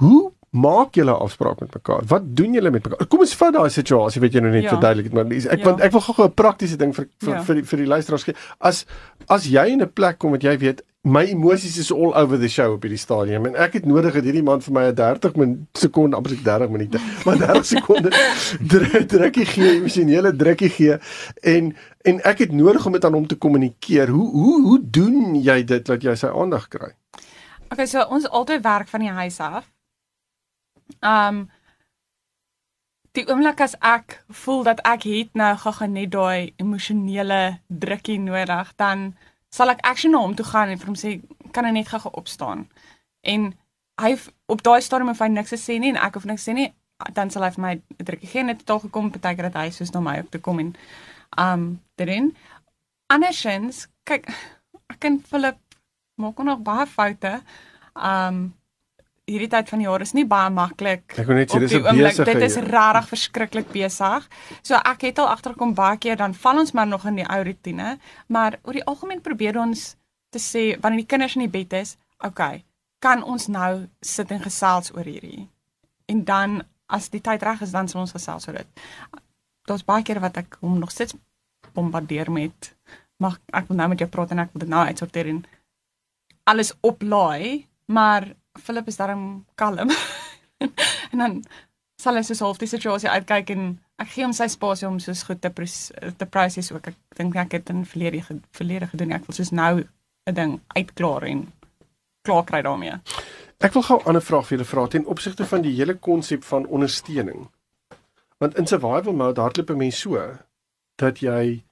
hoe 0.00 0.32
maak 0.50 0.96
julle 0.98 1.14
afspraak 1.14 1.60
met 1.60 1.74
mekaar? 1.74 2.04
Wat 2.10 2.22
doen 2.36 2.54
julle 2.54 2.70
met 2.70 2.84
mekaar? 2.84 3.06
Kom 3.06 3.22
ons 3.22 3.34
vat 3.38 3.54
daai 3.54 3.70
situasie 3.70 4.22
wat 4.22 4.34
jy 4.34 4.42
nou 4.42 4.52
net 4.52 4.66
ja. 4.66 4.74
verduidelik 4.74 5.10
het, 5.10 5.14
maar 5.14 5.30
ek 5.30 5.46
ja. 5.46 5.64
want 5.64 5.82
ek 5.86 5.92
wil 5.94 6.04
gou 6.06 6.26
'n 6.26 6.34
praktiese 6.34 6.76
ding 6.76 6.94
vir 6.96 7.06
vir, 7.22 7.34
ja. 7.34 7.42
vir 7.46 7.60
die 7.60 7.64
vir 7.72 7.82
die 7.84 7.90
luisteraars 7.94 8.24
gee. 8.24 8.38
As 8.58 8.84
as 9.28 9.46
jy 9.46 9.66
in 9.72 9.82
'n 9.82 9.92
plek 9.92 10.18
kom 10.18 10.34
wat 10.34 10.42
jy 10.42 10.56
weet 10.58 10.82
my 11.02 11.24
emosies 11.24 11.78
is 11.78 11.90
all 11.90 12.12
over 12.14 12.36
the 12.36 12.48
show 12.48 12.74
op 12.74 12.82
hierdie 12.84 13.00
stadium 13.00 13.46
en 13.48 13.54
ek 13.56 13.78
het 13.78 13.86
nodig 13.88 14.12
dat 14.18 14.26
hierdie 14.26 14.44
man 14.44 14.60
vir 14.60 14.74
my 14.76 14.82
'n 14.90 14.94
30 14.94 15.36
min 15.36 15.54
sekonde 15.72 16.16
amper 16.16 16.36
30 16.36 16.68
minute 16.68 17.00
maar 17.24 17.38
30 17.40 17.66
sekonde 17.66 18.10
drukkie 19.08 19.46
gee 19.46 19.70
emosionele 19.80 20.36
drukkie 20.36 20.68
gee 20.68 20.98
en 21.42 21.72
en 22.04 22.20
ek 22.24 22.38
het 22.38 22.52
nodig 22.52 22.86
om 22.86 22.92
dit 22.92 23.04
aan 23.04 23.14
hom 23.14 23.26
te 23.26 23.36
kommunikeer. 23.36 24.08
Hoe 24.08 24.30
hoe 24.30 24.62
hoe 24.66 24.80
doen 24.90 25.34
jy 25.42 25.64
dit 25.64 25.86
dat 25.86 26.02
jy 26.02 26.14
sy 26.16 26.32
aandag 26.32 26.68
kry? 26.68 26.92
Okay 27.70 27.86
so 27.86 28.04
ons 28.08 28.28
altyd 28.28 28.62
werk 28.64 28.88
van 28.88 29.04
die 29.04 29.14
huis 29.14 29.40
af. 29.40 29.68
Um 31.00 31.48
die 33.12 33.26
oomblik 33.26 33.60
as 33.60 33.74
ek 33.82 34.20
voel 34.28 34.62
dat 34.64 34.80
ek 34.86 35.02
het 35.10 35.34
nou 35.34 35.56
gou 35.58 35.86
net 35.90 36.12
daai 36.14 36.52
emosionele 36.62 37.58
drukkie 37.66 38.20
nodig, 38.22 38.70
dan 38.76 39.16
sal 39.50 39.70
ek 39.70 39.82
aksie 39.86 40.10
na 40.10 40.22
hom 40.22 40.34
toe 40.34 40.46
gaan 40.46 40.68
en 40.68 40.78
vir 40.78 40.86
hom 40.86 40.98
sê 40.98 41.20
kan 41.52 41.64
hy 41.64 41.72
net 41.74 41.88
gou 41.88 42.12
opstaan. 42.12 42.68
En 43.22 43.52
hy 44.00 44.12
op 44.46 44.62
daai 44.62 44.80
stadium 44.80 45.10
of 45.12 45.18
hy 45.20 45.28
niks 45.28 45.54
sê 45.60 45.78
nie 45.78 45.90
en 45.94 46.00
ek 46.00 46.14
hoef 46.14 46.28
niks 46.28 46.46
sê 46.48 46.54
nie, 46.56 46.70
dan 47.16 47.30
sal 47.30 47.44
hy 47.44 47.50
vir 47.56 47.62
my 47.64 47.72
'n 47.74 48.04
drukkie 48.04 48.30
gee 48.30 48.42
net 48.42 48.64
tot 48.66 48.82
gekom 48.82 49.10
partykeer 49.10 49.50
dat 49.50 49.58
hy 49.62 49.70
soos 49.70 49.92
na 49.92 50.00
my 50.00 50.18
op 50.20 50.30
te 50.30 50.38
kom 50.38 50.58
en 50.60 50.76
um 51.38 51.80
daarin 51.96 52.36
andersins 53.08 53.88
kyk 54.04 54.28
ek 54.90 55.04
en 55.04 55.20
Philip 55.20 55.58
maak 56.16 56.38
nog 56.38 56.62
baie 56.62 56.86
foute. 56.86 57.42
Um 57.94 58.54
hierdie 59.30 59.50
tyd 59.52 59.68
van 59.70 59.82
die 59.82 59.86
jaar 59.86 60.02
is 60.04 60.12
nie 60.16 60.26
baie 60.28 60.50
maklik. 60.50 61.14
Ek 61.18 61.28
wil 61.28 61.38
net 61.38 61.52
sê 61.52 61.60
dis 61.62 61.74
'n 61.74 61.84
besige. 61.84 62.24
Dit 62.24 62.42
is 62.42 62.56
regtig 62.56 63.08
verskriklik 63.12 63.68
besig. 63.72 64.28
So 64.62 64.74
ek 64.74 65.06
het 65.08 65.18
al 65.18 65.28
agterkom 65.28 65.74
baie 65.74 65.98
keer 65.98 66.16
dan 66.16 66.34
val 66.34 66.58
ons 66.58 66.72
maar 66.72 66.86
nog 66.86 67.06
in 67.06 67.16
die 67.16 67.28
ou 67.28 67.42
rotine, 67.44 67.98
maar 68.28 68.58
oor 68.62 68.72
die 68.72 68.84
algemeen 68.84 69.20
probeer 69.20 69.58
ons 69.58 69.96
te 70.30 70.38
sê 70.38 70.80
wanneer 70.80 71.06
die 71.06 71.06
kinders 71.06 71.36
in 71.36 71.42
die 71.42 71.54
bed 71.58 71.72
is, 71.72 71.96
okay, 72.24 72.64
kan 72.98 73.22
ons 73.22 73.48
nou 73.48 73.88
sit 74.00 74.30
en 74.30 74.40
gesels 74.40 74.92
oor 74.94 75.04
hierdie. 75.04 75.48
En 76.06 76.24
dan 76.24 76.62
as 76.86 77.08
die 77.08 77.20
tyd 77.20 77.42
reg 77.42 77.62
is 77.62 77.70
dan 77.70 77.88
sal 77.88 78.00
ons 78.00 78.12
gesels 78.12 78.48
oor 78.48 78.54
dit. 78.54 78.80
Daar's 79.66 79.84
baie 79.84 80.02
keer 80.02 80.20
wat 80.20 80.36
ek 80.36 80.58
hom 80.60 80.78
nog 80.78 80.90
steeds 80.90 81.14
bombardeer 81.74 82.30
met 82.30 82.74
mag 83.20 83.38
ek 83.52 83.68
wil 83.68 83.76
nou 83.76 83.88
met 83.92 84.00
jou 84.00 84.08
praat 84.08 84.32
en 84.34 84.44
ek 84.44 84.52
wil 84.54 84.64
dit 84.64 84.72
nou 84.72 84.84
uitsorteer 84.88 85.28
en 85.28 85.42
alles 86.50 86.72
oplaai, 86.80 87.66
maar 87.86 88.32
Philip 88.58 88.88
is 88.88 88.96
daarom 88.96 89.44
kalm. 89.54 89.90
en 91.12 91.18
dan 91.18 91.44
sal 92.00 92.16
hy 92.16 92.22
soos 92.24 92.40
half 92.40 92.58
die 92.58 92.68
situasie 92.70 93.10
uitkyk 93.12 93.52
en 93.54 93.78
ek 94.00 94.12
gee 94.14 94.24
hom 94.24 94.34
sy 94.36 94.48
spasie 94.48 94.88
om 94.88 94.98
soos 95.02 95.22
goed 95.28 95.40
te 95.44 95.50
te 95.52 96.26
proses 96.26 96.72
ook. 96.72 96.90
Ek 96.92 97.18
dink 97.20 97.36
ek 97.36 97.58
het 97.58 97.70
in 97.70 97.84
verlede 97.84 98.22
verlede 98.56 98.88
gedoen. 98.92 99.12
Ek 99.12 99.26
wil 99.28 99.36
soos 99.36 99.52
nou 99.52 99.84
'n 100.26 100.34
ding 100.34 100.60
uitklaar 100.76 101.24
en 101.28 101.52
klaar 102.24 102.44
kry 102.44 102.62
daarmee. 102.62 103.00
Ek 103.60 103.72
wil 103.72 103.82
gou 103.82 103.98
'n 104.00 104.06
ander 104.06 104.22
vraag 104.22 104.46
vir 104.46 104.58
julle 104.58 104.68
vra 104.68 104.86
ten 104.86 105.06
opsigte 105.06 105.44
van 105.44 105.62
die 105.62 105.76
hele 105.76 105.94
konsep 105.94 106.44
van 106.44 106.66
ondersteuning. 106.66 107.48
Want 108.38 108.56
in 108.56 108.66
survival 108.66 109.12
mode 109.12 109.40
hardloop 109.40 109.70
'n 109.70 109.76
mens 109.76 110.00
so 110.00 110.38
dat 110.96 111.20
jy 111.20 111.62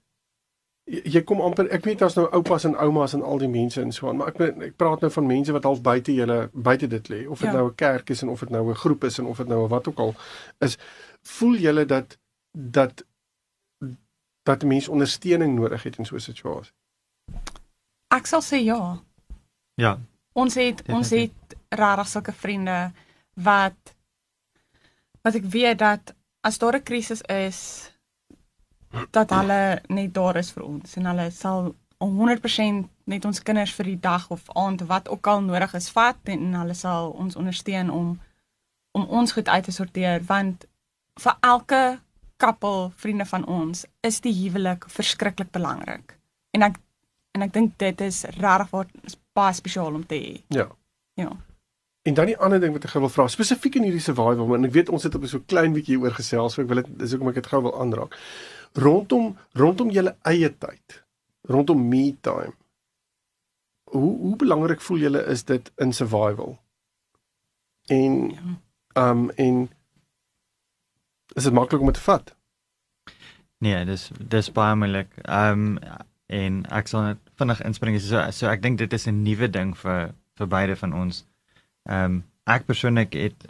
jy 0.88 1.20
kom 1.29 1.40
amper 1.44 1.68
ek 1.74 1.85
weet 1.85 2.01
daar's 2.03 2.16
nou 2.16 2.27
oupas 2.33 2.64
en 2.64 2.77
oumas 2.81 3.12
en 3.16 3.22
al 3.22 3.40
die 3.42 3.51
mense 3.53 3.81
en 3.81 3.92
so 3.92 4.09
aan 4.09 4.16
maar 4.20 4.33
ek 4.33 4.40
ek 4.68 4.77
praat 4.81 5.03
nou 5.05 5.11
van 5.12 5.27
mense 5.29 5.53
wat 5.53 5.66
half 5.68 5.83
buite 5.85 6.14
julle 6.14 6.38
buite 6.53 6.88
dit 6.88 7.11
lê. 7.12 7.20
Of 7.29 7.42
dit 7.44 7.51
ja. 7.51 7.57
nou 7.57 7.68
'n 7.68 7.74
kerk 7.74 8.11
is 8.11 8.22
en 8.22 8.29
of 8.29 8.40
dit 8.40 8.51
nou 8.51 8.70
'n 8.70 8.74
groep 8.74 9.05
is 9.05 9.18
en 9.18 9.27
of 9.27 9.37
dit 9.37 9.48
nou 9.48 9.68
wat 9.68 9.88
ook 9.88 9.98
al 9.98 10.14
is 10.59 10.79
voel 11.22 11.57
julle 11.57 11.85
dat 11.85 12.18
dat 12.53 13.05
dat 14.42 14.64
mense 14.64 14.90
ondersteuning 14.90 15.55
nodig 15.55 15.83
het 15.83 15.98
in 15.98 16.05
so 16.05 16.14
'n 16.14 16.20
situasie? 16.20 16.72
Ek 18.09 18.27
sal 18.27 18.40
sê 18.40 18.64
ja. 18.64 19.03
Ja. 19.74 19.98
Ons 20.33 20.55
het 20.55 20.83
ja, 20.87 20.94
ons 20.94 21.11
het 21.11 21.57
rarig 21.68 22.09
sulke 22.09 22.33
vriende 22.33 22.92
wat 23.35 23.94
wat 25.22 25.35
ek 25.35 25.44
weet 25.44 25.79
dat 25.79 26.14
as 26.40 26.59
daar 26.59 26.77
'n 26.77 26.83
krisis 26.83 27.22
is 27.22 27.90
dat 29.11 29.31
hulle 29.31 29.83
net 29.88 30.14
daar 30.14 30.37
is 30.37 30.51
vir 30.55 30.64
ons 30.64 30.96
en 30.96 31.07
hulle 31.11 31.31
sal 31.35 31.74
100% 32.05 32.88
net 33.11 33.24
ons 33.24 33.42
kinders 33.42 33.74
vir 33.74 33.90
die 33.92 34.01
dag 34.01 34.29
of 34.31 34.48
aand 34.55 34.85
wat 34.90 35.09
ook 35.09 35.27
al 35.27 35.42
nodig 35.42 35.74
is 35.74 35.90
vat 35.90 36.18
en 36.24 36.55
hulle 36.55 36.74
sal 36.74 37.11
ons 37.11 37.37
ondersteun 37.37 37.90
om 37.90 38.18
om 38.96 39.05
ons 39.20 39.33
goed 39.33 39.48
uit 39.48 39.64
te 39.64 39.74
sorteer 39.74 40.22
want 40.27 40.64
vir 41.20 41.35
elke 41.40 41.83
koppel 42.38 42.92
vriende 42.96 43.27
van 43.27 43.44
ons 43.46 43.85
is 44.07 44.20
die 44.20 44.35
huwelik 44.42 44.87
verskriklik 44.88 45.51
belangrik 45.53 46.16
en 46.57 46.62
ek 46.70 46.79
en 47.37 47.44
ek 47.46 47.53
dink 47.55 47.77
dit 47.79 48.01
is 48.07 48.24
regtig 48.38 48.72
wat 48.74 49.18
baie 49.38 49.55
spesiaal 49.55 49.94
om 49.94 50.07
te 50.07 50.18
hê. 50.18 50.33
Ja. 50.55 50.66
Ja. 51.18 51.31
En 52.09 52.14
dan 52.14 52.31
die 52.31 52.37
ander 52.38 52.61
ding 52.62 52.72
wat 52.74 52.87
ek 52.88 52.96
wil 52.96 53.12
vra, 53.12 53.27
spesifiek 53.31 53.77
in 53.79 53.87
hierdie 53.87 54.03
survival, 54.03 54.55
en 54.57 54.66
ek 54.66 54.74
weet 54.74 54.92
ons 54.94 55.05
het 55.07 55.14
op 55.14 55.27
so 55.29 55.38
'n 55.38 55.51
klein 55.51 55.74
bietjie 55.77 55.98
oor 56.01 56.14
gesels, 56.16 56.55
so 56.55 56.62
ek 56.62 56.68
wil 56.68 56.83
dit 56.83 56.88
dis 56.98 57.12
hoekom 57.12 57.29
ek 57.29 57.40
dit 57.40 57.51
gou 57.53 57.62
wil 57.62 57.77
aanraak 57.81 58.16
rondom 58.72 59.37
rondom 59.52 59.90
julle 59.90 60.16
eie 60.22 60.59
tyd 60.59 61.04
rondom 61.48 61.88
me 61.88 62.16
time 62.20 62.59
hoe 63.90 64.18
hoe 64.18 64.37
belangrik 64.37 64.81
voel 64.81 64.98
julle 64.98 65.24
is 65.24 65.44
dit 65.44 65.72
in 65.76 65.92
survival? 65.92 66.59
En 67.87 68.31
ja. 68.31 69.11
um 69.11 69.31
en 69.31 69.70
is 71.35 71.42
dit 71.42 71.52
maklik 71.52 71.81
om 71.81 71.87
dit 71.87 71.94
te 71.94 72.00
vat? 72.00 72.37
Nee 73.59 73.85
dis 73.85 74.11
dis 74.18 74.52
baie 74.52 74.76
moeilik. 74.76 75.11
Um 75.24 75.78
en 76.26 76.64
ek 76.68 76.88
sal 76.88 77.02
net 77.02 77.20
vinnig 77.40 77.62
inspring. 77.64 78.00
So 78.00 78.31
so 78.31 78.50
ek 78.50 78.62
dink 78.62 78.78
dit 78.78 78.92
is 78.92 79.07
'n 79.07 79.22
nuwe 79.22 79.50
ding 79.50 79.76
vir 79.76 80.14
vir 80.37 80.46
beide 80.46 80.76
van 80.76 80.92
ons. 80.92 81.24
Um 81.85 82.24
ek 82.46 82.66
persoonlik 82.66 83.12
het 83.12 83.46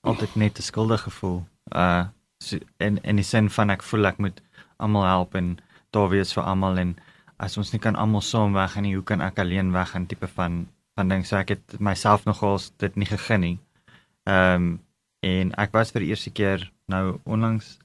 altyd 0.00 0.36
net 0.36 0.58
'n 0.58 0.62
skuldige 0.62 1.10
gevoel. 1.10 1.44
Uh 1.72 2.06
so, 2.38 2.58
in 2.78 3.02
in 3.02 3.16
die 3.16 3.24
sin 3.24 3.50
van 3.50 3.70
ek 3.70 3.82
voel 3.82 4.06
ek 4.06 4.18
moet 4.18 4.40
almal 4.76 5.04
help 5.04 5.34
en 5.34 5.58
daar 5.90 6.08
wees 6.08 6.32
vir 6.32 6.44
almal 6.44 6.78
en 6.78 6.96
as 7.36 7.58
ons 7.58 7.72
nie 7.72 7.80
kan 7.80 7.96
almal 7.96 8.22
saam 8.22 8.54
weg 8.54 8.76
en 8.76 8.88
hoe 8.92 9.02
kan 9.02 9.20
ek 9.20 9.38
alleen 9.38 9.72
weg 9.72 9.94
en 9.94 10.06
tipe 10.06 10.28
van 10.36 10.66
van 10.94 11.08
ding 11.08 11.24
so 11.26 11.36
ek 11.36 11.48
het 11.56 11.78
myself 11.80 12.24
nogals 12.24 12.72
dit 12.78 12.96
nie 12.96 13.08
gegee 13.10 13.38
nie. 13.38 13.56
Ehm 14.24 14.54
um, 14.54 14.74
en 15.24 15.54
ek 15.56 15.72
was 15.72 15.90
vir 15.90 16.04
die 16.04 16.10
eerste 16.12 16.30
keer 16.30 16.70
nou 16.92 17.18
onlangs 17.24 17.78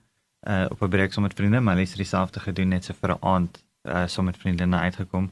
uh 0.47 0.65
op 0.71 0.82
'n 0.84 0.89
breek 0.89 1.13
saam 1.13 1.23
met 1.23 1.34
vriende, 1.34 1.60
maar 1.60 1.75
hulle 1.75 1.88
het 1.88 1.97
dieselfde 1.97 2.39
gedoen 2.39 2.69
net 2.69 2.86
so 2.86 2.93
vir 2.93 3.12
'n 3.15 3.21
aand 3.21 3.63
uh 3.84 4.08
saam 4.08 4.25
met 4.25 4.38
vriendinne 4.38 4.78
uitgekom. 4.78 5.32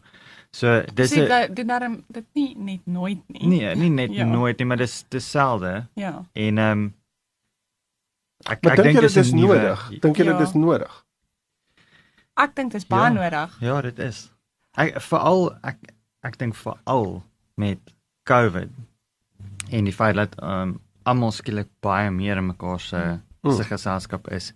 So 0.52 0.84
dis 0.94 1.10
dit 1.10 1.56
dit 1.56 1.68
daarom 1.68 2.04
dit 2.08 2.26
nie 2.34 2.56
net 2.58 2.86
nooit 2.86 3.22
nie. 3.28 3.48
Nee, 3.48 3.76
nie 3.76 3.90
net 3.90 4.14
ja. 4.14 4.26
nooit 4.26 4.58
nie, 4.58 4.68
maar 4.68 4.78
dis 4.78 5.06
dieselfde. 5.08 5.88
Ja. 5.94 6.26
En 6.34 6.58
ehm 6.58 6.72
um, 6.72 6.94
ek 8.44 8.66
ek 8.66 8.84
dink 8.84 9.00
dit 9.00 9.16
is 9.16 9.32
nodig. 9.32 9.90
Dink 10.00 10.18
jy 10.18 10.24
dit 10.24 10.40
is 10.40 10.54
nodig? 10.54 11.06
Ek 12.38 12.56
dink 12.56 12.72
dit 12.72 12.82
is 12.82 12.88
baie 12.88 13.10
ja, 13.10 13.14
nodig. 13.14 13.58
Ja, 13.66 13.82
dit 13.82 14.00
is. 14.00 14.28
Ek 14.78 15.00
veral 15.02 15.50
ek 15.66 15.94
ek 16.28 16.38
dink 16.38 16.56
veral 16.56 17.24
met 17.58 17.80
COVID 18.30 18.70
en 19.72 19.88
die 19.88 19.96
feit 19.96 20.16
dat 20.16 20.36
um, 20.44 20.78
almal 21.08 21.32
skielik 21.32 21.70
baie 21.82 22.12
meer 22.12 22.38
in 22.38 22.50
mekaar 22.52 22.80
se 22.80 23.00
mm. 23.00 23.52
se 23.58 23.64
geselskap 23.64 24.28
is. 24.34 24.52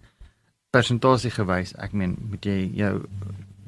Persentasie 0.71 1.31
gewys, 1.31 1.73
ek 1.83 1.93
meen, 1.97 2.15
moet 2.29 2.45
jy 2.45 2.71
jou 2.75 2.93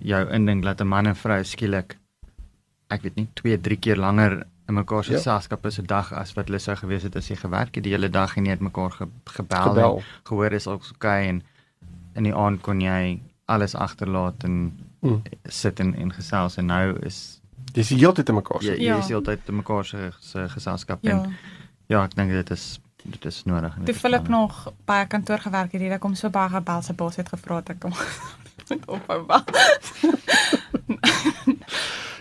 jou 0.04 0.24
indink 0.36 0.64
dat 0.64 0.82
'n 0.82 0.88
man 0.88 1.08
en 1.08 1.16
vrou 1.16 1.44
skielik 1.44 1.98
ek 2.92 3.02
weet 3.02 3.16
nie 3.16 3.28
2, 3.40 3.58
3 3.58 3.78
keer 3.80 3.98
langer 3.98 4.44
in 4.68 4.76
mekaar 4.76 5.04
se 5.04 5.14
Ja. 5.14 5.18
geselskap 5.18 5.66
is 5.66 5.80
'n 5.80 5.86
dag 5.86 6.14
as 6.14 6.34
wat 6.34 6.48
hulle 6.48 6.60
sou 6.60 6.76
gewees 6.76 7.04
het 7.04 7.16
as 7.16 7.28
jy 7.28 7.36
gewerk 7.36 7.76
het 7.76 7.84
die 7.84 7.94
hele 7.94 8.10
dag 8.10 8.38
en 8.38 8.46
jy 8.46 8.52
het 8.52 8.60
mekaar 8.62 8.92
ge, 8.92 9.08
gebel, 9.26 9.64
Gebel. 9.64 9.98
en 9.98 10.04
gehoor 10.24 10.52
is 10.52 10.68
ook 10.68 10.84
okay 10.96 11.28
en 11.28 11.44
in 12.16 12.24
die 12.24 12.36
aand 12.36 12.62
kon 12.62 12.82
jy 12.82 13.20
alles 13.46 13.76
agterlaat 13.76 14.44
en 14.44 14.80
Mm. 15.04 15.22
sit 15.44 15.80
en 15.80 15.96
en 15.96 16.14
gesels 16.14 16.58
en 16.58 16.66
nou 16.66 17.00
is 17.06 17.42
Dis 17.74 17.88
die 17.90 17.98
hele 17.98 18.14
tyd 18.14 18.30
in 18.30 18.36
mekaar 18.36 18.62
jy, 18.62 18.76
jy 18.78 18.84
Ja. 18.84 18.98
is 18.98 19.08
heeltyd 19.08 19.40
in 19.50 19.56
mekaar 19.56 19.86
se 19.86 20.12
se 20.20 20.46
geselskap 20.50 21.00
Ja. 21.04 21.12
en 21.12 21.36
ja, 21.88 22.04
ek 22.04 22.16
dink 22.16 22.32
dit 22.32 22.50
is 22.52 22.80
dit 23.06 23.26
is 23.26 23.44
nodig. 23.44 23.76
Toe 23.86 23.94
Philip 23.94 24.28
nog 24.28 24.72
by 24.86 25.02
'n 25.04 25.08
kantoor 25.08 25.40
gewerk 25.40 25.72
het, 25.72 25.82
het 25.82 25.92
ek 25.92 26.04
hom 26.04 26.16
so 26.16 26.30
baie 26.30 26.50
gebel 26.50 26.82
sy 26.82 26.94
bos 26.94 27.16
het 27.16 27.30
gevra 27.30 27.58
ek 27.66 27.80
kom 27.80 27.92
moet 28.70 28.86
ophou 28.88 29.26
bel. 29.26 29.44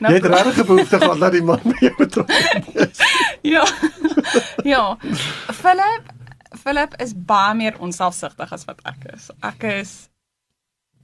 Jy 0.02 0.12
het 0.18 0.24
regtig 0.26 0.66
behoefte 0.66 0.98
gehad 0.98 1.20
dat 1.20 1.32
die 1.32 1.42
man 1.42 1.60
by 1.62 1.76
jou 1.80 1.94
betrokke 1.96 2.88
is. 2.88 2.98
Ja. 3.54 3.64
ja. 4.64 4.96
Philip 5.52 6.02
Philip 6.62 6.94
is 7.00 7.12
baie 7.16 7.54
meer 7.54 7.78
onselfsugtig 7.78 8.52
as 8.52 8.64
wat 8.64 8.80
ek 8.84 9.04
is. 9.14 9.30
Ek 9.40 9.62
is 9.62 10.08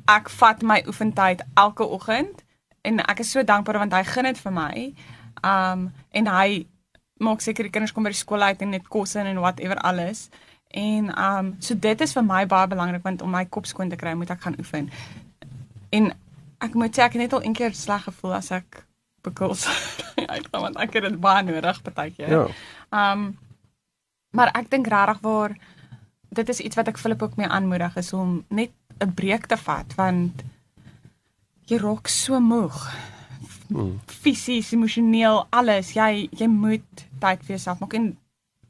ek 0.09 0.31
vat 0.40 0.62
my 0.64 0.81
oefentyd 0.88 1.44
elke 1.61 1.85
oggend 1.85 2.44
en 2.88 3.01
ek 3.05 3.23
is 3.25 3.31
so 3.35 3.44
dankbaar 3.44 3.83
want 3.83 3.94
hy 3.97 4.03
gun 4.09 4.29
dit 4.31 4.40
vir 4.44 4.55
my. 4.55 4.75
Um 5.44 5.88
en 6.16 6.31
hy 6.33 6.66
maak 7.21 7.42
seker 7.42 7.66
die 7.66 7.75
kinders 7.75 7.92
kom 7.92 8.07
by 8.07 8.14
die 8.14 8.21
skool 8.21 8.42
uit 8.47 8.62
en 8.62 8.73
net 8.75 8.88
kos 8.88 9.16
in 9.18 9.29
en 9.29 9.42
whatever 9.42 9.81
alles. 9.90 10.29
En 10.71 11.12
um 11.12 11.55
so 11.64 11.75
dit 11.75 12.01
is 12.01 12.14
vir 12.16 12.25
my 12.25 12.44
baie 12.47 12.71
belangrik 12.71 13.05
want 13.05 13.23
om 13.23 13.33
my 13.35 13.44
kop 13.44 13.68
skoon 13.68 13.92
te 13.92 14.01
kry 14.01 14.14
moet 14.16 14.33
ek 14.33 14.47
gaan 14.47 14.59
oefen. 14.59 14.90
En 15.92 16.12
ek 16.64 16.75
moet 16.75 16.94
sê 16.94 17.05
ek 17.05 17.18
het 17.18 17.27
net 17.27 17.37
al 17.37 17.44
een 17.44 17.57
keer 17.57 17.77
sleg 17.77 18.09
gevoel 18.09 18.38
as 18.40 18.51
ek 18.55 18.85
bekos 19.27 19.66
uitgaan 20.35 20.68
want 20.68 20.81
ek 20.81 20.97
het 20.97 21.11
dit 21.11 21.21
baie 21.21 21.44
nodig 21.44 21.83
partykeer. 21.85 22.33
Ja. 22.33 22.47
Um 22.92 23.35
maar 24.33 24.53
ek 24.57 24.71
dink 24.71 24.88
regtig 24.92 25.21
waar 25.25 25.55
dit 26.37 26.49
is 26.53 26.61
iets 26.61 26.77
wat 26.77 26.88
ek 26.88 26.99
Philip 27.01 27.23
ook 27.23 27.37
mee 27.40 27.49
aanmoedig 27.49 27.97
is 27.97 28.12
om 28.12 28.42
net 28.49 28.73
'n 29.00 29.14
breek 29.14 29.46
te 29.46 29.56
vat 29.56 29.94
want 29.96 30.42
jy 31.66 31.76
raak 31.78 32.08
so 32.08 32.40
moeg. 32.40 32.76
Mm. 33.68 33.98
Fisies, 34.06 34.72
emosioneel, 34.72 35.46
alles. 35.50 35.92
Jy 35.94 36.28
jy 36.32 36.46
moet 36.48 37.04
tyd 37.20 37.38
vir 37.44 37.56
jouself 37.56 37.78
maak 37.80 37.94
en 37.94 38.16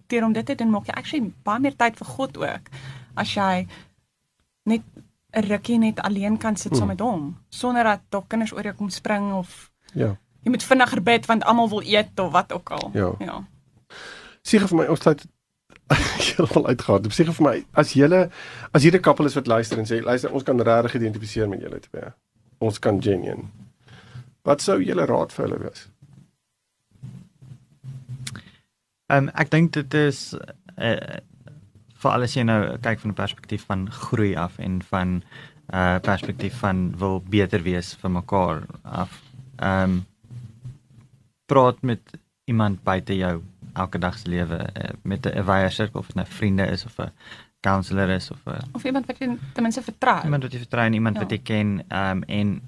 deur 0.09 0.25
om 0.25 0.33
dit 0.33 0.47
te 0.47 0.55
doen 0.55 0.71
maak 0.71 0.87
jy 0.87 0.95
actually 0.95 1.33
baie 1.45 1.61
meer 1.61 1.77
tyd 1.77 1.97
vir 1.97 2.07
God 2.07 2.37
ook. 2.37 2.69
As 3.17 3.35
jy 3.35 3.67
net 4.65 4.83
'n 5.35 5.43
rukkie 5.49 5.79
net 5.79 6.01
alleen 6.01 6.39
kan 6.39 6.57
sit 6.57 6.73
saam 6.77 6.83
Mm. 6.83 6.89
met 6.89 7.01
hom 7.01 7.37
sonder 7.51 7.85
dat 7.85 8.01
daar 8.11 8.23
kinders 8.29 8.53
oor 8.53 8.63
jou 8.63 8.75
kom 8.75 8.91
spring 8.91 9.33
of 9.33 9.71
Ja. 9.95 10.17
jy 10.45 10.51
moet 10.51 10.63
vinniger 10.63 11.03
bid 11.03 11.27
want 11.27 11.45
almal 11.45 11.69
wil 11.69 11.83
eet 11.83 12.19
of 12.21 12.33
wat 12.33 12.53
ook 12.53 12.71
al. 12.71 12.91
Ja. 12.95 13.13
Ja. 13.19 13.45
Seker 14.43 14.69
vir 14.69 14.77
my 14.79 14.87
ons 14.87 15.01
tyd 15.01 15.27
heeltemal 16.29 16.67
uitgegaan. 16.73 17.03
Dit 17.03 17.15
seker 17.17 17.37
vir 17.39 17.47
my 17.47 17.57
as 17.83 17.95
julle 17.97 18.25
as 18.77 18.85
hierdie 18.85 19.03
koppel 19.05 19.31
is 19.31 19.37
wat 19.39 19.51
luister 19.51 19.81
en 19.81 19.89
sê 19.89 20.01
luister 20.05 20.35
ons 20.35 20.47
kan 20.47 20.61
regtig 20.61 20.99
identifiseer 21.01 21.49
met 21.51 21.63
julle 21.65 21.81
twee. 21.85 22.11
Ons 22.65 22.81
kan 22.83 23.01
genuine. 23.03 23.49
Wat 24.49 24.65
sou 24.65 24.79
julle 24.83 25.07
raad 25.09 25.33
vir 25.35 25.47
hulle 25.47 25.63
wees? 25.67 25.87
Ehm 29.09 29.29
um, 29.29 29.33
ek 29.35 29.51
dink 29.55 29.73
dit 29.77 29.99
is 30.05 30.33
uh 30.77 31.25
vir 31.99 32.13
alles 32.15 32.37
jy 32.37 32.45
nou 32.47 32.61
kyk 32.79 33.01
van 33.03 33.11
'n 33.11 33.19
perspektief 33.19 33.65
van 33.67 33.81
groei 33.91 34.37
af 34.39 34.59
en 34.63 34.83
van 34.91 35.09
'n 35.09 35.23
uh, 35.75 35.99
perspektief 35.99 36.59
van 36.59 36.95
wil 36.99 37.21
beter 37.21 37.63
wees 37.63 37.95
vir 37.95 38.11
mekaar 38.11 38.63
af. 38.83 39.23
Ehm 39.57 39.83
um, 39.83 40.07
praat 41.47 41.83
met 41.83 42.01
iemand 42.45 42.83
buite 42.85 43.17
jou 43.17 43.43
elke 43.75 43.99
dag 43.99 44.19
se 44.19 44.29
lewe 44.29 44.59
uh, 44.59 44.91
met 45.03 45.27
'n 45.27 45.45
wye 45.45 45.71
sirkel 45.71 46.01
of 46.01 46.07
dit 46.07 46.17
nou 46.17 46.27
vriende 46.27 46.67
is 46.67 46.85
of 46.85 46.99
'n 46.99 47.11
counselor 47.61 48.09
is 48.11 48.31
of 48.31 48.39
'n 48.47 48.69
Of 48.73 48.85
iemand 48.85 49.07
wat 49.07 49.19
jy 49.19 49.37
ten 49.53 49.63
minste 49.63 49.83
vertrou. 49.83 50.23
iemand 50.25 50.43
wat 50.43 50.53
jy 50.53 50.59
vertrou 50.59 50.85
en 50.87 50.93
iemand 50.95 51.17
Ja. 51.17 51.23
wat 51.23 51.31
jy 51.31 51.39
ken 51.43 51.83
ehm 51.89 52.17
um, 52.17 52.23
en 52.27 52.61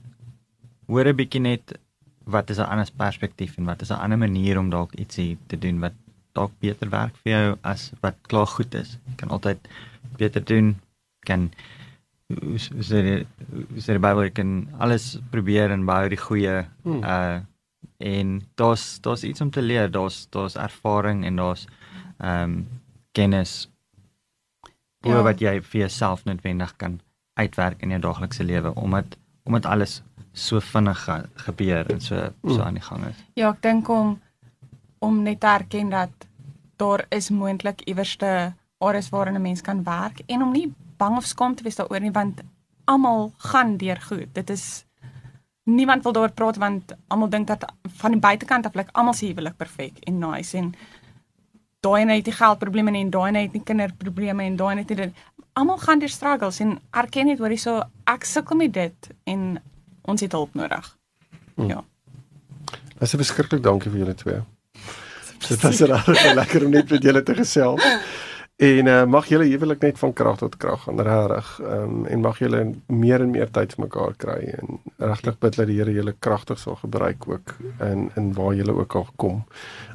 hoor 0.86 1.04
'n 1.06 1.16
bietjie 1.16 1.40
net 1.40 1.78
wat 2.24 2.50
is 2.50 2.58
'n 2.58 2.62
ander 2.70 2.88
perspektief 2.96 3.56
en 3.58 3.64
wat 3.64 3.80
is 3.82 3.90
'n 3.90 4.00
ander 4.02 4.18
manier 4.18 4.58
om 4.58 4.70
dalk 4.70 4.94
ietsie 4.94 5.38
te 5.46 5.58
doen 5.58 5.78
wat 5.80 5.92
dalk 6.32 6.52
beter 6.60 6.88
werk 6.90 7.14
vir 7.24 7.32
jou 7.32 7.56
as 7.62 7.92
wat 8.00 8.14
klaar 8.26 8.46
goed 8.46 8.74
is. 8.74 8.98
Jy 9.08 9.14
kan 9.16 9.28
altyd 9.30 9.58
beter 10.16 10.44
doen. 10.44 10.76
Kan 11.26 11.50
sê 12.30 12.96
jy 13.02 13.26
hoe 13.50 13.80
sê 13.82 13.92
die 13.96 13.98
Bybel 13.98 14.22
jy 14.22 14.30
kan 14.30 14.68
alles 14.78 15.18
probeer 15.30 15.70
en 15.70 15.84
bou 15.84 16.08
die 16.08 16.16
goeie 16.18 16.64
Hmm. 16.84 17.02
uh 17.04 17.40
en 18.00 18.40
daar's 18.54 19.00
daar's 19.04 19.22
iets 19.22 19.40
om 19.40 19.50
te 19.50 19.62
leer. 19.62 19.90
Daar's 19.90 20.26
daar's 20.30 20.54
ervaring 20.56 21.24
en 21.24 21.36
daar's 21.36 21.66
ehm 22.18 22.42
um, 22.42 22.68
kennis 23.12 23.68
oor 25.06 25.14
Ja. 25.16 25.22
wat 25.22 25.40
jy 25.40 25.60
vir 25.62 25.80
jouself 25.80 26.24
noodwendig 26.24 26.76
kan 26.76 27.00
uitwerk 27.34 27.82
in 27.82 27.88
jou 27.90 28.00
daaglikse 28.00 28.44
lewe 28.44 28.74
omdat 28.74 29.16
omdat 29.44 29.66
alles 29.66 30.02
so 30.32 30.60
vinnig 30.60 31.08
gebeur 31.34 31.90
en 31.90 32.00
so 32.00 32.16
so 32.44 32.54
Mm. 32.54 32.60
aan 32.60 32.74
die 32.74 32.82
gang 32.82 33.04
is. 33.06 33.16
Ja, 33.34 33.48
ek 33.50 33.62
dink 33.62 33.88
om 33.88 34.20
om 34.98 35.22
net 35.22 35.40
te 35.40 35.46
erken 35.46 35.88
dat 35.90 36.10
daar 36.76 37.04
is 37.08 37.30
moontlik 37.30 37.80
iewerste 37.88 38.52
areas 38.78 39.08
waarin 39.08 39.34
'n 39.34 39.42
mens 39.42 39.60
kan 39.60 39.82
werk 39.84 40.20
en 40.26 40.42
om 40.42 40.52
nie 40.52 40.72
bang 40.96 41.16
of 41.16 41.24
skaam 41.24 41.54
te 41.54 41.62
wees 41.62 41.76
daaroor 41.76 42.00
nie 42.00 42.10
want 42.12 42.40
almal 42.84 43.32
gaan 43.36 43.76
deur 43.76 44.00
goed. 44.00 44.34
Dit 44.34 44.50
is 44.50 44.84
niemand 45.64 46.02
wil 46.02 46.12
daaroor 46.12 46.32
praat 46.34 46.56
want 46.56 46.94
almal 47.08 47.28
dink 47.28 47.46
dat 47.46 47.64
van 48.02 48.16
die 48.16 48.20
buitekant 48.20 48.66
af 48.66 48.74
lyk 48.74 48.88
almal 48.92 49.14
se 49.14 49.26
huwelik 49.26 49.56
perfek 49.56 49.98
en 50.08 50.18
nice 50.18 50.56
en 50.56 50.74
daai 51.80 52.04
net 52.04 52.24
die 52.24 52.36
geldprobleme 52.36 52.90
nie 52.90 53.04
en 53.04 53.10
daai 53.10 53.30
net 53.32 53.52
nie 53.52 53.62
kinderprobleme 53.64 54.44
en 54.44 54.56
daai 54.56 54.74
net 54.74 54.88
nie 54.88 54.96
dit 54.96 55.12
almal 55.52 55.78
gaan 55.78 55.98
deur 55.98 56.12
struggles 56.12 56.60
en 56.60 56.78
erken 56.90 57.26
net 57.26 57.38
hoor 57.38 57.52
hierso 57.52 57.80
ek 58.04 58.24
sukkel 58.24 58.56
met 58.56 58.72
dit 58.72 59.10
en 59.24 59.60
ons 60.02 60.20
het 60.20 60.32
hulp 60.32 60.54
nodig. 60.54 60.96
Ja. 61.68 61.82
Dis 63.00 63.14
verskriklik 63.16 63.62
dankie 63.62 63.92
vir 63.92 64.04
julle 64.04 64.14
twee. 64.14 64.40
Dit 65.46 65.62
was 65.64 65.80
regtig 65.80 66.34
lekker 66.36 66.66
om 66.66 66.74
net 66.74 66.90
met 66.90 67.02
julle 67.02 67.22
te 67.22 67.34
gesels. 67.34 67.84
En 68.60 68.86
uh, 68.86 69.04
mag 69.04 69.26
julle 69.26 69.44
huwelik 69.44 69.80
net 69.80 69.98
van 69.98 70.12
krag 70.12 70.36
tot 70.36 70.56
krag 70.56 70.82
gaan 70.82 71.00
regtig. 71.00 71.60
Ehm 71.64 71.82
um, 71.82 72.06
en 72.06 72.20
mag 72.20 72.38
julle 72.38 72.74
meer 72.86 73.20
en 73.20 73.30
meer 73.30 73.50
tyd 73.50 73.72
vir 73.72 73.84
mekaar 73.86 74.12
kry 74.20 74.40
en 74.58 74.80
regtig 74.98 75.38
bid 75.38 75.56
dat 75.56 75.66
die 75.70 75.78
Here 75.78 75.94
julle 75.96 76.14
kragtig 76.18 76.60
sal 76.60 76.76
gebruik 76.76 77.24
ook 77.28 77.56
in 77.80 78.10
in 78.20 78.32
waar 78.36 78.52
julle 78.54 78.76
ook 78.76 78.94
al 78.94 79.08
kom 79.16 79.44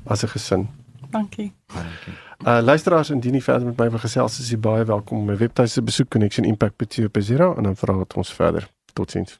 as 0.04 0.24
'n 0.24 0.34
gesin. 0.34 0.68
Dankie. 1.10 1.54
Dankie. 1.74 2.18
Uh 2.46 2.60
luisteraars 2.62 3.10
indien 3.10 3.34
jy 3.34 3.42
verder 3.42 3.68
met 3.68 3.78
my 3.78 3.90
wil 3.90 4.00
gesels, 4.00 4.40
is 4.40 4.50
jy 4.50 4.58
baie 4.58 4.86
welkom 4.86 5.18
om 5.18 5.26
my 5.26 5.38
webtuiste 5.38 5.82
besoek 5.82 6.10
connectionimpact.co.za 6.10 7.54
en 7.58 7.64
dan 7.64 7.76
praat 7.76 8.14
ons 8.14 8.34
verder. 8.34 8.70
Totsiens. 8.94 9.40